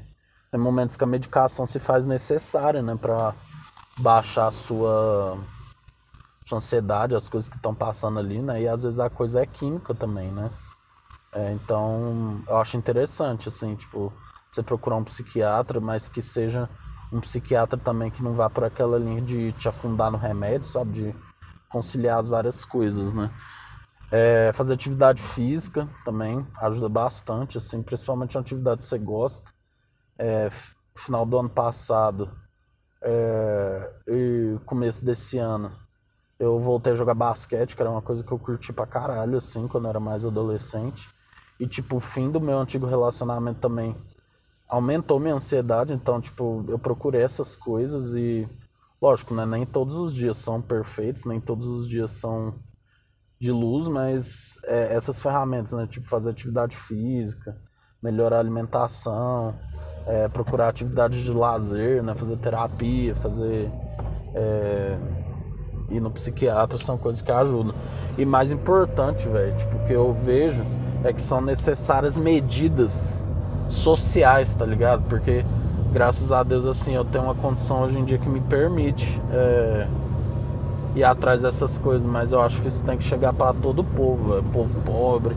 tem 0.51 0.61
momentos 0.61 0.97
que 0.97 1.05
a 1.05 1.07
medicação 1.07 1.67
se 1.67 1.81
faz 1.81 2.07
necessária, 2.07 2.81
né? 2.81 2.97
Pra 2.97 3.35
baixar 3.99 4.49
a 4.49 4.53
sua 4.53 5.39
sua 6.45 6.59
ansiedade, 6.59 7.15
as 7.15 7.29
coisas 7.29 7.49
que 7.49 7.57
estão 7.57 7.75
passando 7.75 8.19
ali, 8.19 8.41
né? 8.43 8.63
E 8.63 8.69
às 8.69 8.83
vezes 8.83 9.01
a 9.01 9.09
coisa 9.09 9.41
é 9.41 9.47
química 9.47 9.95
também, 9.95 10.31
né? 10.31 10.51
É, 11.35 11.53
então, 11.53 12.43
eu 12.47 12.57
acho 12.59 12.77
interessante, 12.77 13.49
assim, 13.49 13.75
tipo, 13.75 14.13
você 14.51 14.63
procurar 14.63 14.97
um 14.97 15.05
psiquiatra, 15.05 15.81
mas 15.81 16.09
que 16.09 16.21
seja 16.21 16.69
um 17.13 17.21
psiquiatra 17.21 17.79
também 17.79 18.11
que 18.11 18.23
não 18.23 18.35
vá 18.35 18.51
por 18.51 18.65
aquela 18.65 18.99
linha 18.99 19.23
de 19.23 19.53
te 19.53 19.69
afundar 19.69 20.11
no 20.11 20.19
remédio, 20.19 20.67
sabe? 20.67 20.93
De 20.93 21.15
conciliar 21.71 22.19
as 22.19 22.29
várias 22.29 22.65
coisas, 22.65 23.15
né? 23.15 23.31
É, 24.11 24.53
fazer 24.53 24.75
atividade 24.75 25.23
física 25.23 25.89
também 26.05 26.47
ajuda 26.61 26.89
bastante, 26.89 27.57
assim, 27.57 27.83
principalmente 27.83 28.37
uma 28.37 28.43
atividade 28.43 28.81
que 28.81 28.85
você 28.85 28.99
gosta. 28.99 29.51
É, 30.19 30.51
final 30.95 31.25
do 31.25 31.39
ano 31.39 31.49
passado 31.49 32.31
é, 33.01 33.91
e 34.07 34.59
começo 34.67 35.03
desse 35.03 35.39
ano, 35.39 35.73
eu 36.39 36.61
voltei 36.61 36.93
a 36.93 36.97
jogar 36.97 37.15
basquete, 37.15 37.75
que 37.75 37.81
era 37.83 37.91
uma 37.91 38.03
coisa 38.03 38.23
que 38.23 38.31
eu 38.33 38.39
curti 38.39 38.73
pra 38.73 38.87
caralho, 38.87 39.39
assim, 39.39 39.67
quando 39.67 39.85
eu 39.85 39.91
era 39.91 40.01
mais 40.01 40.27
adolescente. 40.27 41.09
E, 41.63 41.67
tipo, 41.69 41.99
o 41.99 42.01
fim 42.01 42.29
do 42.29 42.41
meu 42.41 42.59
antigo 42.59 42.87
relacionamento 42.87 43.61
também 43.61 43.95
aumentou 44.69 45.21
minha 45.21 45.37
ansiedade. 45.37 45.93
Então, 45.93 46.21
tipo, 46.21 46.65
eu 46.67 46.77
procurei 46.77 47.23
essas 47.23 47.55
coisas 47.55 48.17
e, 48.17 48.49
lógico, 49.01 49.33
né? 49.33 49.47
Nem 49.47 49.65
todos 49.65 49.95
os 49.95 50.13
dias 50.13 50.39
são 50.39 50.61
perfeitos, 50.61 51.25
nem 51.25 51.41
todos 51.41 51.69
os 51.69 51.89
dias 51.89 52.11
são 52.11 52.53
de 53.39 53.53
luz, 53.53 53.87
mas 53.87 54.57
é, 54.65 54.93
essas 54.93 55.23
ferramentas, 55.23 55.73
né? 55.73 55.87
Tipo, 55.87 56.05
fazer 56.05 56.31
atividade 56.31 56.75
física, 56.75 57.55
melhorar 58.03 58.39
a 58.39 58.41
alimentação, 58.41 59.55
é, 60.05 60.27
procurar 60.27 60.67
atividades 60.67 61.21
de 61.21 61.33
lazer, 61.33 62.03
né? 62.03 62.13
Fazer 62.17 62.39
terapia, 62.39 63.15
fazer. 63.15 63.71
É, 64.35 64.99
ir 65.91 66.01
no 66.01 66.11
psiquiatra 66.11 66.77
são 66.77 66.99
coisas 66.99 67.23
que 67.23 67.31
ajudam. 67.31 67.73
E 68.19 68.25
mais 68.25 68.51
importante, 68.51 69.29
velho, 69.29 69.57
tipo, 69.57 69.79
que 69.87 69.93
eu 69.93 70.13
vejo 70.13 70.65
é 71.05 71.13
que 71.13 71.21
são 71.21 71.41
necessárias 71.41 72.19
medidas 72.19 73.25
sociais, 73.69 74.55
tá 74.55 74.65
ligado? 74.65 75.03
Porque 75.09 75.45
graças 75.93 76.33
a 76.33 76.43
Deus 76.43 76.67
assim 76.67 76.95
eu 76.95 77.05
tenho 77.05 77.25
uma 77.25 77.35
condição 77.35 77.83
hoje 77.83 77.99
em 77.99 78.05
dia 78.05 78.19
que 78.19 78.29
me 78.29 78.41
permite 78.41 79.21
é, 79.33 79.87
ir 80.95 81.05
atrás 81.05 81.43
dessas 81.43 81.79
coisas, 81.79 82.07
mas 82.07 82.33
eu 82.33 82.41
acho 82.41 82.61
que 82.61 82.69
isso 82.69 82.83
tem 82.85 82.97
que 82.97 83.05
chegar 83.05 83.33
para 83.33 83.53
todo 83.55 83.81
o 83.81 83.85
povo, 83.85 84.39
é, 84.39 84.43
povo 84.53 84.81
pobre, 84.83 85.37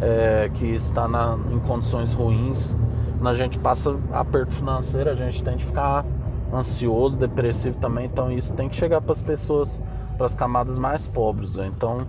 é, 0.00 0.50
que 0.54 0.66
está 0.66 1.06
na, 1.06 1.38
em 1.50 1.58
condições 1.60 2.12
ruins. 2.12 2.76
Quando 3.18 3.28
a 3.28 3.34
gente 3.34 3.58
passa 3.58 3.96
aperto 4.12 4.52
financeiro, 4.54 5.10
a 5.10 5.14
gente 5.14 5.42
tem 5.42 5.56
que 5.56 5.64
ficar 5.64 6.04
ansioso, 6.52 7.16
depressivo 7.16 7.76
também, 7.78 8.06
então 8.06 8.30
isso 8.32 8.52
tem 8.54 8.68
que 8.68 8.76
chegar 8.76 9.00
para 9.00 9.12
as 9.12 9.20
pessoas, 9.20 9.80
para 10.16 10.26
as 10.26 10.34
camadas 10.34 10.78
mais 10.78 11.06
pobres. 11.06 11.54
Véio. 11.54 11.72
Então 11.76 12.06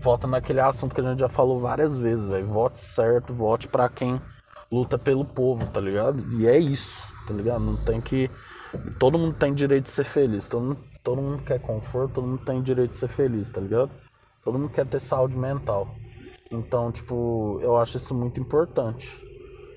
volta 0.00 0.26
naquele 0.26 0.60
assunto 0.60 0.94
que 0.94 1.00
a 1.00 1.04
gente 1.04 1.20
já 1.20 1.28
falou 1.28 1.58
várias 1.58 1.96
vezes, 1.96 2.26
velho. 2.26 2.46
Vote 2.46 2.80
certo, 2.80 3.34
vote 3.34 3.68
para 3.68 3.88
quem 3.88 4.20
luta 4.72 4.98
pelo 4.98 5.24
povo, 5.24 5.66
tá 5.66 5.80
ligado? 5.80 6.22
E 6.38 6.46
é 6.46 6.58
isso, 6.58 7.06
tá 7.26 7.34
ligado? 7.34 7.60
Não 7.60 7.76
tem 7.76 8.00
que. 8.00 8.30
Todo 8.98 9.18
mundo 9.18 9.34
tem 9.34 9.52
direito 9.52 9.84
de 9.84 9.90
ser 9.90 10.04
feliz. 10.04 10.48
Todo 10.48 10.62
mundo, 10.62 10.78
todo 11.02 11.22
mundo 11.22 11.42
quer 11.42 11.60
conforto, 11.60 12.14
todo 12.14 12.26
mundo 12.26 12.44
tem 12.44 12.62
direito 12.62 12.92
de 12.92 12.96
ser 12.96 13.08
feliz, 13.08 13.50
tá 13.50 13.60
ligado? 13.60 13.90
Todo 14.42 14.58
mundo 14.58 14.70
quer 14.70 14.86
ter 14.86 15.00
saúde 15.00 15.36
mental. 15.36 15.94
Então, 16.50 16.90
tipo, 16.90 17.60
eu 17.62 17.76
acho 17.76 17.96
isso 17.96 18.14
muito 18.14 18.40
importante. 18.40 19.22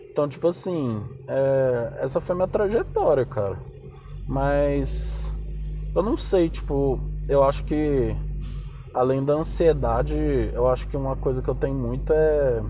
Então, 0.10 0.28
tipo 0.28 0.48
assim, 0.48 1.04
é... 1.28 1.98
essa 2.00 2.22
foi 2.22 2.36
minha 2.36 2.48
trajetória, 2.48 3.26
cara. 3.26 3.60
Mas 4.28 5.32
eu 5.94 6.02
não 6.02 6.16
sei, 6.16 6.50
tipo, 6.50 6.98
eu 7.28 7.44
acho 7.44 7.64
que 7.66 8.16
além 8.94 9.24
da 9.24 9.34
ansiedade, 9.34 10.16
eu 10.54 10.68
acho 10.68 10.88
que 10.88 10.96
uma 10.96 11.16
coisa 11.16 11.42
que 11.42 11.50
eu 11.50 11.56
tenho 11.56 11.76
muito 11.76 12.14
é. 12.14 12.62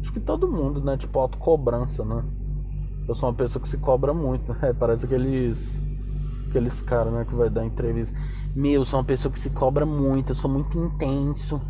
Acho 0.00 0.12
que 0.12 0.20
todo 0.20 0.50
mundo, 0.50 0.82
né? 0.82 0.96
Tipo, 0.96 1.20
autocobrança, 1.20 2.04
né? 2.04 2.24
Eu 3.06 3.14
sou 3.14 3.28
uma 3.28 3.34
pessoa 3.34 3.62
que 3.62 3.68
se 3.68 3.78
cobra 3.78 4.12
muito, 4.12 4.52
né? 4.54 4.72
Parece 4.78 5.06
aqueles. 5.06 5.82
Aqueles 6.48 6.82
caras, 6.82 7.12
né? 7.12 7.24
Que 7.24 7.34
vai 7.34 7.48
dar 7.48 7.64
entrevista. 7.64 8.18
Meu, 8.54 8.82
eu 8.82 8.84
sou 8.84 8.98
uma 8.98 9.04
pessoa 9.04 9.32
que 9.32 9.38
se 9.38 9.48
cobra 9.48 9.86
muito, 9.86 10.32
eu 10.32 10.34
sou 10.34 10.50
muito 10.50 10.78
intenso, 10.78 11.60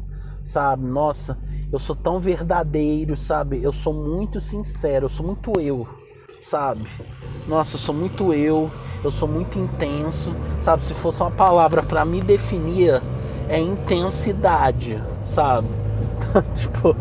sabe? 0.42 0.84
Nossa, 0.84 1.38
eu 1.70 1.78
sou 1.78 1.94
tão 1.94 2.18
verdadeiro, 2.18 3.16
sabe? 3.16 3.62
Eu 3.62 3.72
sou 3.72 3.94
muito 3.94 4.40
sincero, 4.40 5.04
eu 5.04 5.08
sou 5.08 5.24
muito 5.24 5.52
eu, 5.60 5.86
sabe? 6.40 6.84
Nossa, 7.46 7.76
eu 7.76 7.78
sou 7.78 7.94
muito 7.94 8.34
eu, 8.34 8.68
eu 9.04 9.12
sou 9.12 9.28
muito 9.28 9.56
intenso, 9.56 10.34
sabe? 10.58 10.84
Se 10.84 10.94
fosse 10.94 11.22
uma 11.22 11.30
palavra 11.30 11.84
para 11.84 12.04
me 12.04 12.20
definir, 12.20 13.00
é 13.48 13.58
intensidade, 13.58 15.02
sabe? 15.22 15.68
tipo, 16.54 16.96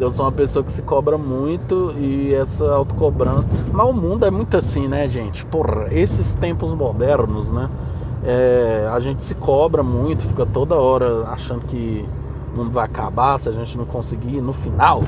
eu 0.00 0.10
sou 0.10 0.24
uma 0.24 0.32
pessoa 0.32 0.64
que 0.64 0.72
se 0.72 0.80
cobra 0.80 1.18
muito 1.18 1.94
e 1.98 2.34
essa 2.34 2.64
autocobrança. 2.72 3.46
Mas 3.72 3.86
o 3.86 3.92
mundo 3.92 4.24
é 4.24 4.30
muito 4.30 4.56
assim, 4.56 4.88
né, 4.88 5.06
gente? 5.08 5.44
Porra, 5.44 5.88
esses 5.90 6.34
tempos 6.34 6.72
modernos, 6.72 7.52
né? 7.52 7.68
É, 8.24 8.88
a 8.92 9.00
gente 9.00 9.22
se 9.22 9.34
cobra 9.34 9.82
muito, 9.82 10.26
fica 10.26 10.46
toda 10.46 10.74
hora 10.74 11.24
achando 11.28 11.66
que 11.66 12.06
o 12.52 12.58
mundo 12.58 12.70
vai 12.70 12.84
acabar 12.84 13.38
se 13.38 13.48
a 13.48 13.52
gente 13.52 13.76
não 13.76 13.84
conseguir. 13.84 14.40
No 14.40 14.52
final, 14.52 15.02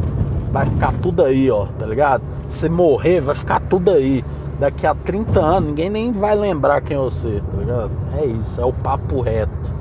vai 0.52 0.66
ficar 0.66 0.92
tudo 1.00 1.22
aí, 1.22 1.50
ó, 1.50 1.66
tá 1.78 1.86
ligado? 1.86 2.22
Se 2.46 2.68
morrer, 2.68 3.20
vai 3.20 3.34
ficar 3.34 3.60
tudo 3.60 3.90
aí. 3.90 4.22
Daqui 4.60 4.86
a 4.86 4.94
30 4.94 5.40
anos, 5.40 5.70
ninguém 5.70 5.90
nem 5.90 6.12
vai 6.12 6.36
lembrar 6.36 6.82
quem 6.82 6.96
é 6.96 7.00
você, 7.00 7.42
tá 7.50 7.56
ligado? 7.58 7.90
É 8.14 8.26
isso, 8.26 8.60
é 8.60 8.64
o 8.64 8.72
papo 8.72 9.20
reto. 9.22 9.74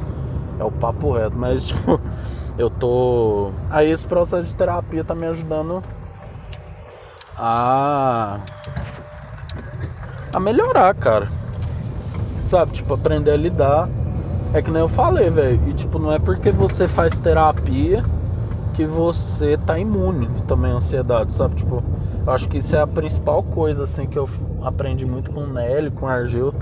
É 0.60 0.64
o 0.64 0.72
papo 0.72 1.12
reto, 1.14 1.36
mas 1.36 1.68
tipo, 1.68 2.00
eu 2.58 2.70
tô. 2.70 3.52
Aí 3.70 3.90
esse 3.90 4.06
processo 4.06 4.44
de 4.44 4.56
terapia 4.56 5.04
tá 5.04 5.16
me 5.16 5.26
ajudando 5.28 5.82
a. 7.38 8.40
a 10.34 10.40
melhorar, 10.40 10.94
cara. 10.96 11.28
Sabe, 12.46 12.74
tipo, 12.74 12.94
aprender 12.94 13.32
a 13.32 13.38
lidar. 13.38 13.90
É 14.54 14.62
que 14.62 14.70
nem 14.70 14.82
eu 14.82 14.90
falei, 14.90 15.30
velho. 15.30 15.60
E 15.68 15.74
tipo, 15.74 15.98
não 15.98 16.12
é 16.12 16.20
porque 16.20 16.52
você 16.52 16.88
faz 16.88 17.18
terapia 17.18 18.04
que 18.74 18.86
você 18.86 19.58
tá 19.58 19.80
imune 19.80 20.30
também 20.48 20.72
à 20.72 20.76
ansiedade, 20.76 21.32
sabe? 21.32 21.56
Tipo, 21.56 21.84
eu 22.26 22.32
acho 22.32 22.48
que 22.50 22.58
isso 22.58 22.76
é 22.76 22.82
a 22.82 22.88
principal 22.88 23.42
coisa, 23.44 23.84
assim, 23.84 24.06
que 24.06 24.18
eu 24.18 24.30
aprendi 24.62 25.06
muito 25.06 25.32
com 25.32 25.42
o 25.42 25.48
Nelly, 25.48 25.92
com 25.92 26.06
o 26.06 26.10
Argel 26.10 26.54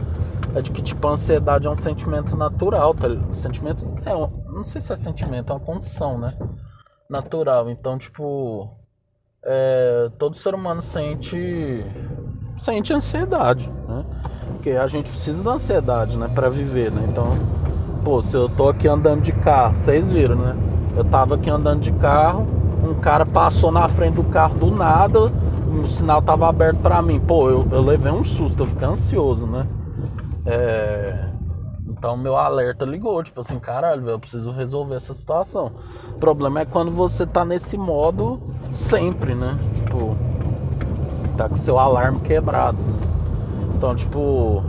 é 0.56 0.62
de 0.62 0.72
que 0.72 0.82
tipo 0.82 1.08
a 1.08 1.12
ansiedade 1.12 1.68
é 1.68 1.70
um 1.70 1.76
sentimento 1.76 2.36
natural, 2.36 2.94
tá? 2.94 3.08
Um 3.08 3.34
sentimento 3.34 3.86
é, 4.06 4.14
não 4.52 4.64
sei 4.64 4.82
se 4.82 4.92
é 4.92 4.98
sentimento, 4.98 5.52
é 5.52 5.56
uma 5.56 5.60
condição, 5.60 6.18
né? 6.18 6.36
Natural. 7.10 7.70
Então, 7.70 7.98
tipo, 7.98 8.70
é, 9.44 10.10
todo 10.18 10.36
ser 10.36 10.54
humano 10.54 10.82
sente 10.82 11.86
sente 12.58 12.94
ansiedade, 12.94 13.72
né? 13.88 14.06
Porque 14.54 14.72
a 14.72 14.88
gente 14.88 15.10
precisa 15.10 15.44
da 15.44 15.52
ansiedade, 15.52 16.18
né, 16.18 16.28
para 16.28 16.50
viver, 16.50 16.92
né? 16.92 17.06
Então, 17.10 17.38
pô, 18.04 18.22
se 18.22 18.36
eu 18.36 18.50
tô 18.50 18.68
aqui 18.68 18.88
andando 18.88 19.22
de 19.22 19.32
carro, 19.32 19.76
vocês 19.76 20.12
viram, 20.12 20.36
né? 20.36 20.58
Eu 20.98 21.06
tava 21.06 21.36
aqui 21.36 21.50
andando 21.50 21.80
de 21.80 21.94
carro, 21.94 22.46
um 22.84 22.94
cara 22.96 23.26
passou 23.26 23.72
na 23.72 23.88
frente 23.88 24.16
do 24.16 24.24
carro 24.26 24.58
do 24.58 24.72
nada, 24.72 25.32
o 25.82 25.88
sinal 25.88 26.22
tava 26.22 26.50
aberto 26.50 26.80
para 26.80 27.02
mim. 27.02 27.20
Pô, 27.20 27.50
eu, 27.50 27.68
eu 27.72 27.82
levei 27.82 28.12
um 28.12 28.24
susto, 28.24 28.64
eu 28.64 28.68
fiquei 28.68 28.88
ansioso, 28.88 29.48
né? 29.48 29.66
É... 30.50 31.30
Então 31.88 32.16
meu 32.16 32.38
alerta 32.38 32.86
ligou, 32.86 33.22
tipo 33.24 33.42
assim, 33.42 33.60
caralho, 33.60 34.08
eu 34.10 34.20
preciso 34.20 34.52
resolver 34.52 34.96
essa 34.96 35.14
situação. 35.14 35.72
O 36.10 36.20
problema 36.20 36.62
é 36.62 36.66
quando 36.66 36.92
você 36.92 37.26
tá 37.26 37.44
nesse 37.44 37.78
modo 37.78 38.42
sempre, 38.72 39.36
né? 39.36 39.58
Tipo, 39.76 40.16
tá 41.36 41.50
com 41.50 41.56
seu 41.56 41.78
alarme 41.78 42.20
quebrado. 42.22 42.78
Então, 43.76 43.96
tipo, 43.96 44.64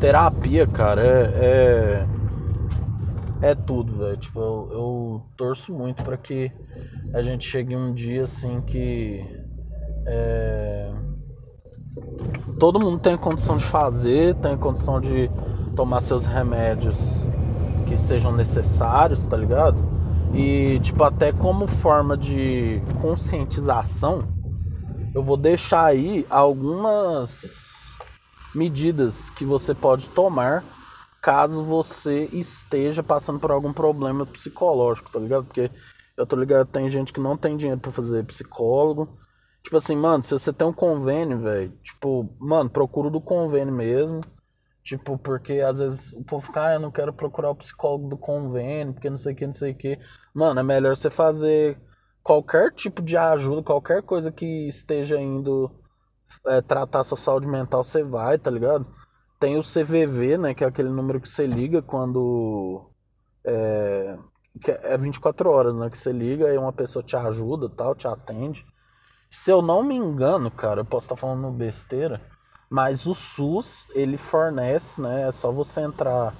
terapia, 0.00 0.66
cara, 0.66 1.02
é. 1.02 2.06
É, 3.42 3.50
é 3.50 3.54
tudo, 3.54 3.98
velho. 3.98 4.16
Tipo, 4.16 4.40
eu, 4.40 4.68
eu, 4.72 5.22
torço 5.36 5.74
muito 5.74 6.02
para 6.02 6.16
que 6.16 6.50
a 7.12 7.20
gente 7.20 7.46
chegue 7.46 7.76
um 7.76 7.92
dia 7.92 8.22
assim 8.22 8.60
que. 8.62 9.24
É, 10.06 10.90
todo 12.58 12.80
mundo 12.80 13.00
tem 13.00 13.16
condição 13.16 13.56
de 13.56 13.64
fazer, 13.64 14.34
tem 14.36 14.56
condição 14.56 15.00
de 15.00 15.30
tomar 15.74 16.00
seus 16.00 16.26
remédios 16.26 16.98
que 17.86 17.96
sejam 17.96 18.32
necessários, 18.32 19.26
tá 19.26 19.36
ligado? 19.36 19.82
E, 20.34 20.80
tipo, 20.80 21.02
até 21.04 21.32
como 21.32 21.66
forma 21.66 22.16
de 22.16 22.82
conscientização, 23.00 24.24
eu 25.14 25.22
vou 25.22 25.36
deixar 25.36 25.84
aí 25.84 26.26
algumas 26.28 27.74
medidas 28.54 29.30
que 29.30 29.44
você 29.44 29.74
pode 29.74 30.08
tomar 30.10 30.64
caso 31.20 31.64
você 31.64 32.28
esteja 32.32 33.02
passando 33.02 33.40
por 33.40 33.50
algum 33.50 33.72
problema 33.72 34.24
psicológico, 34.24 35.10
tá 35.10 35.18
ligado? 35.18 35.44
Porque 35.44 35.70
eu 36.16 36.26
tô 36.26 36.36
ligado, 36.36 36.68
tem 36.68 36.88
gente 36.88 37.12
que 37.12 37.20
não 37.20 37.36
tem 37.36 37.56
dinheiro 37.56 37.80
para 37.80 37.90
fazer 37.90 38.24
psicólogo. 38.24 39.08
Tipo 39.66 39.78
assim, 39.78 39.96
mano, 39.96 40.22
se 40.22 40.30
você 40.30 40.52
tem 40.52 40.66
um 40.66 40.72
convênio, 40.72 41.40
velho, 41.40 41.72
tipo, 41.82 42.32
mano, 42.38 42.70
procura 42.70 43.10
do 43.10 43.20
convênio 43.20 43.74
mesmo 43.74 44.20
Tipo, 44.86 45.18
porque 45.18 45.54
às 45.54 45.80
vezes 45.80 46.12
o 46.12 46.22
povo 46.22 46.46
fica, 46.46 46.64
ah, 46.64 46.74
eu 46.74 46.78
não 46.80 46.92
quero 46.92 47.12
procurar 47.12 47.50
o 47.50 47.56
psicólogo 47.56 48.08
do 48.08 48.16
convênio, 48.16 48.94
porque 48.94 49.10
não 49.10 49.16
sei 49.16 49.32
o 49.32 49.36
que, 49.36 49.44
não 49.44 49.52
sei 49.52 49.72
o 49.72 49.74
que. 49.74 49.98
Mano, 50.32 50.60
é 50.60 50.62
melhor 50.62 50.96
você 50.96 51.10
fazer 51.10 51.76
qualquer 52.22 52.72
tipo 52.72 53.02
de 53.02 53.16
ajuda, 53.16 53.64
qualquer 53.64 54.00
coisa 54.00 54.30
que 54.30 54.46
esteja 54.68 55.20
indo 55.20 55.72
é, 56.46 56.60
tratar 56.60 57.02
sua 57.02 57.16
saúde 57.16 57.48
mental, 57.48 57.82
você 57.82 58.04
vai, 58.04 58.38
tá 58.38 58.48
ligado? 58.48 58.86
Tem 59.40 59.58
o 59.58 59.60
CVV, 59.60 60.38
né, 60.38 60.54
que 60.54 60.62
é 60.62 60.68
aquele 60.68 60.88
número 60.88 61.20
que 61.20 61.28
você 61.28 61.48
liga 61.48 61.82
quando. 61.82 62.88
É, 63.44 64.16
que 64.60 64.70
é 64.70 64.96
24 64.96 65.50
horas, 65.50 65.74
né, 65.74 65.90
que 65.90 65.98
você 65.98 66.12
liga 66.12 66.54
e 66.54 66.56
uma 66.56 66.72
pessoa 66.72 67.02
te 67.02 67.16
ajuda 67.16 67.68
tal, 67.68 67.92
te 67.96 68.06
atende. 68.06 68.64
Se 69.36 69.50
eu 69.50 69.60
não 69.60 69.82
me 69.82 69.94
engano, 69.94 70.50
cara, 70.50 70.80
eu 70.80 70.84
posso 70.84 71.04
estar 71.04 71.16
falando 71.16 71.50
besteira 71.50 72.20
mas 72.68 73.06
o 73.06 73.14
SUS, 73.14 73.86
ele 73.94 74.16
fornece, 74.16 75.00
né? 75.00 75.28
É 75.28 75.32
só 75.32 75.52
você 75.52 75.82
entrar 75.82 76.34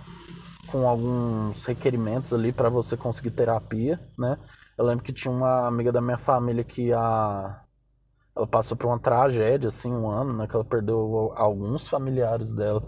com 0.69 0.89
alguns 0.89 1.65
requerimentos 1.65 2.33
ali 2.33 2.53
para 2.53 2.69
você 2.69 2.97
conseguir 2.97 3.31
terapia, 3.31 4.01
né? 4.19 4.37
Eu 4.77 4.85
lembro 4.85 5.05
que 5.05 5.13
tinha 5.13 5.33
uma 5.33 5.67
amiga 5.67 5.93
da 5.93 6.01
minha 6.01 6.19
família 6.19 6.65
que 6.65 6.93
a 6.93 7.61
ela 8.35 8.47
passou 8.47 8.77
por 8.77 8.89
uma 8.89 8.99
tragédia 8.99 9.69
assim 9.69 9.91
um 9.91 10.11
ano, 10.11 10.35
né, 10.35 10.47
que 10.47 10.55
ela 10.55 10.65
perdeu 10.65 11.33
alguns 11.37 11.89
familiares 11.89 12.53
dela. 12.53 12.83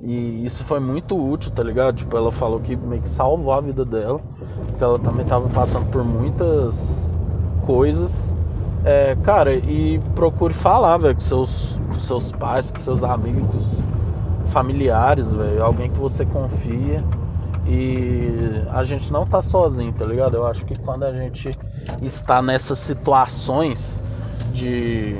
E 0.00 0.44
isso 0.44 0.64
foi 0.64 0.80
muito 0.80 1.16
útil, 1.16 1.52
tá 1.52 1.62
ligado? 1.62 1.94
Tipo, 1.94 2.16
ela 2.16 2.32
falou 2.32 2.58
que 2.58 2.74
meio 2.74 3.02
que 3.02 3.08
salvou 3.08 3.52
a 3.52 3.60
vida 3.60 3.84
dela, 3.84 4.18
porque 4.66 4.82
ela 4.82 4.98
também 4.98 5.24
tava 5.24 5.48
passando 5.50 5.88
por 5.92 6.02
muitas 6.02 7.14
coisas 7.64 8.31
é, 8.84 9.16
cara, 9.22 9.54
e 9.54 10.00
procure 10.14 10.54
falar, 10.54 10.96
velho, 10.98 11.14
com 11.14 11.20
seus, 11.20 11.78
com 11.88 11.94
seus 11.94 12.32
pais, 12.32 12.70
com 12.70 12.78
seus 12.78 13.04
amigos, 13.04 13.64
familiares, 14.46 15.32
velho, 15.32 15.62
alguém 15.62 15.90
que 15.90 15.98
você 15.98 16.24
confia. 16.24 17.02
E 17.66 18.64
a 18.72 18.82
gente 18.82 19.12
não 19.12 19.24
tá 19.24 19.40
sozinho, 19.40 19.92
tá 19.92 20.04
ligado? 20.04 20.34
Eu 20.34 20.46
acho 20.46 20.64
que 20.64 20.76
quando 20.78 21.04
a 21.04 21.12
gente 21.12 21.50
está 22.02 22.42
nessas 22.42 22.80
situações 22.80 24.02
de 24.52 25.16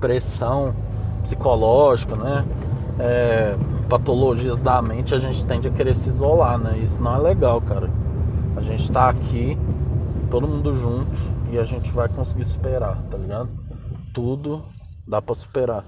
pressão 0.00 0.72
psicológica, 1.22 2.14
né? 2.14 2.44
É, 2.98 3.56
patologias 3.88 4.60
da 4.60 4.80
mente, 4.80 5.16
a 5.16 5.18
gente 5.18 5.44
tende 5.44 5.66
a 5.66 5.70
querer 5.70 5.96
se 5.96 6.08
isolar, 6.08 6.58
né? 6.58 6.78
Isso 6.78 7.02
não 7.02 7.16
é 7.16 7.18
legal, 7.18 7.60
cara. 7.60 7.90
A 8.56 8.60
gente 8.60 8.90
tá 8.92 9.08
aqui, 9.08 9.58
todo 10.30 10.46
mundo 10.46 10.72
junto, 10.72 11.33
e 11.54 11.58
a 11.58 11.64
gente 11.64 11.90
vai 11.92 12.08
conseguir 12.08 12.44
superar, 12.44 13.00
tá 13.04 13.16
ligado? 13.16 13.48
Tudo 14.12 14.64
dá 15.06 15.22
para 15.22 15.34
superar. 15.36 15.84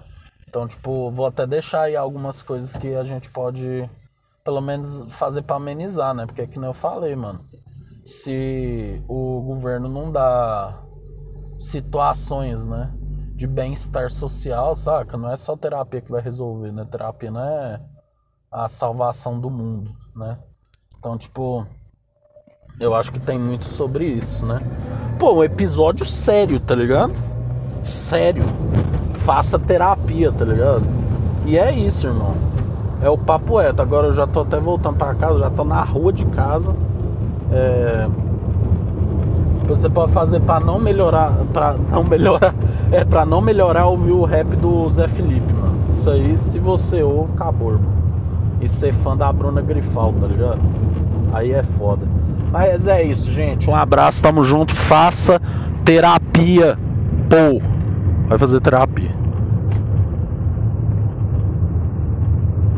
Então, 0.48 0.66
tipo, 0.68 1.10
vou 1.10 1.26
até 1.26 1.44
deixar 1.44 1.82
aí 1.82 1.96
algumas 1.96 2.40
coisas 2.40 2.72
que 2.74 2.94
a 2.94 3.02
gente 3.02 3.28
pode 3.30 3.90
pelo 4.44 4.60
menos 4.60 5.04
fazer 5.08 5.42
para 5.42 5.56
amenizar, 5.56 6.14
né? 6.14 6.24
Porque 6.24 6.42
é 6.42 6.46
que 6.46 6.56
nem 6.58 6.68
eu 6.68 6.74
falei, 6.74 7.16
mano. 7.16 7.40
Se 8.04 9.02
o 9.08 9.40
governo 9.40 9.88
não 9.88 10.12
dá 10.12 10.84
situações, 11.58 12.64
né, 12.64 12.92
de 13.34 13.48
bem-estar 13.48 14.08
social, 14.08 14.76
saca? 14.76 15.16
Não 15.16 15.32
é 15.32 15.36
só 15.36 15.56
terapia 15.56 16.00
que 16.00 16.12
vai 16.12 16.22
resolver, 16.22 16.70
né? 16.70 16.84
Terapia 16.84 17.30
não 17.30 17.40
é 17.40 17.80
a 18.52 18.68
salvação 18.68 19.40
do 19.40 19.50
mundo, 19.50 19.92
né? 20.14 20.38
Então, 20.96 21.18
tipo, 21.18 21.66
eu 22.78 22.94
acho 22.94 23.10
que 23.10 23.18
tem 23.18 23.36
muito 23.36 23.64
sobre 23.64 24.04
isso, 24.04 24.46
né? 24.46 24.60
Pô, 25.18 25.36
um 25.36 25.44
episódio 25.44 26.04
sério, 26.04 26.60
tá 26.60 26.74
ligado? 26.74 27.14
Sério. 27.82 28.44
Faça 29.24 29.58
terapia, 29.58 30.30
tá 30.30 30.44
ligado? 30.44 30.82
E 31.46 31.56
é 31.56 31.72
isso, 31.72 32.06
irmão. 32.06 32.34
É 33.00 33.08
o 33.08 33.16
papo 33.16 33.58
reto. 33.58 33.80
Agora 33.80 34.08
eu 34.08 34.12
já 34.12 34.26
tô 34.26 34.40
até 34.40 34.60
voltando 34.60 34.96
para 34.96 35.14
casa, 35.14 35.38
já 35.38 35.48
tô 35.48 35.64
na 35.64 35.82
rua 35.82 36.12
de 36.12 36.26
casa. 36.26 36.74
É... 37.50 38.06
Você 39.66 39.88
pode 39.88 40.12
fazer 40.12 40.40
para 40.40 40.62
não 40.62 40.78
melhorar, 40.78 41.32
para 41.50 41.72
não 41.90 42.04
melhorar, 42.04 42.54
é 42.92 43.02
para 43.02 43.24
não 43.24 43.40
melhorar 43.40 43.86
ouvir 43.86 44.12
o 44.12 44.22
rap 44.22 44.54
do 44.54 44.88
Zé 44.90 45.08
Felipe, 45.08 45.50
mano. 45.50 45.76
Isso 45.92 46.10
aí, 46.10 46.36
se 46.36 46.58
você 46.58 47.02
ouve, 47.02 47.32
acabou, 47.32 47.72
irmão. 47.72 47.92
E 48.60 48.68
ser 48.68 48.92
fã 48.92 49.16
da 49.16 49.32
Bruna 49.32 49.62
Grifal, 49.62 50.12
tá 50.20 50.26
ligado? 50.26 50.60
Aí 51.32 51.52
é 51.52 51.62
foda. 51.62 52.06
Mas 52.56 52.86
é 52.86 53.02
isso, 53.02 53.30
gente. 53.30 53.68
Um 53.68 53.76
abraço, 53.76 54.22
tamo 54.22 54.42
junto. 54.42 54.74
Faça 54.74 55.38
terapia. 55.84 56.78
Pô, 57.28 57.60
vai 58.26 58.38
fazer 58.38 58.62
terapia. 58.62 59.10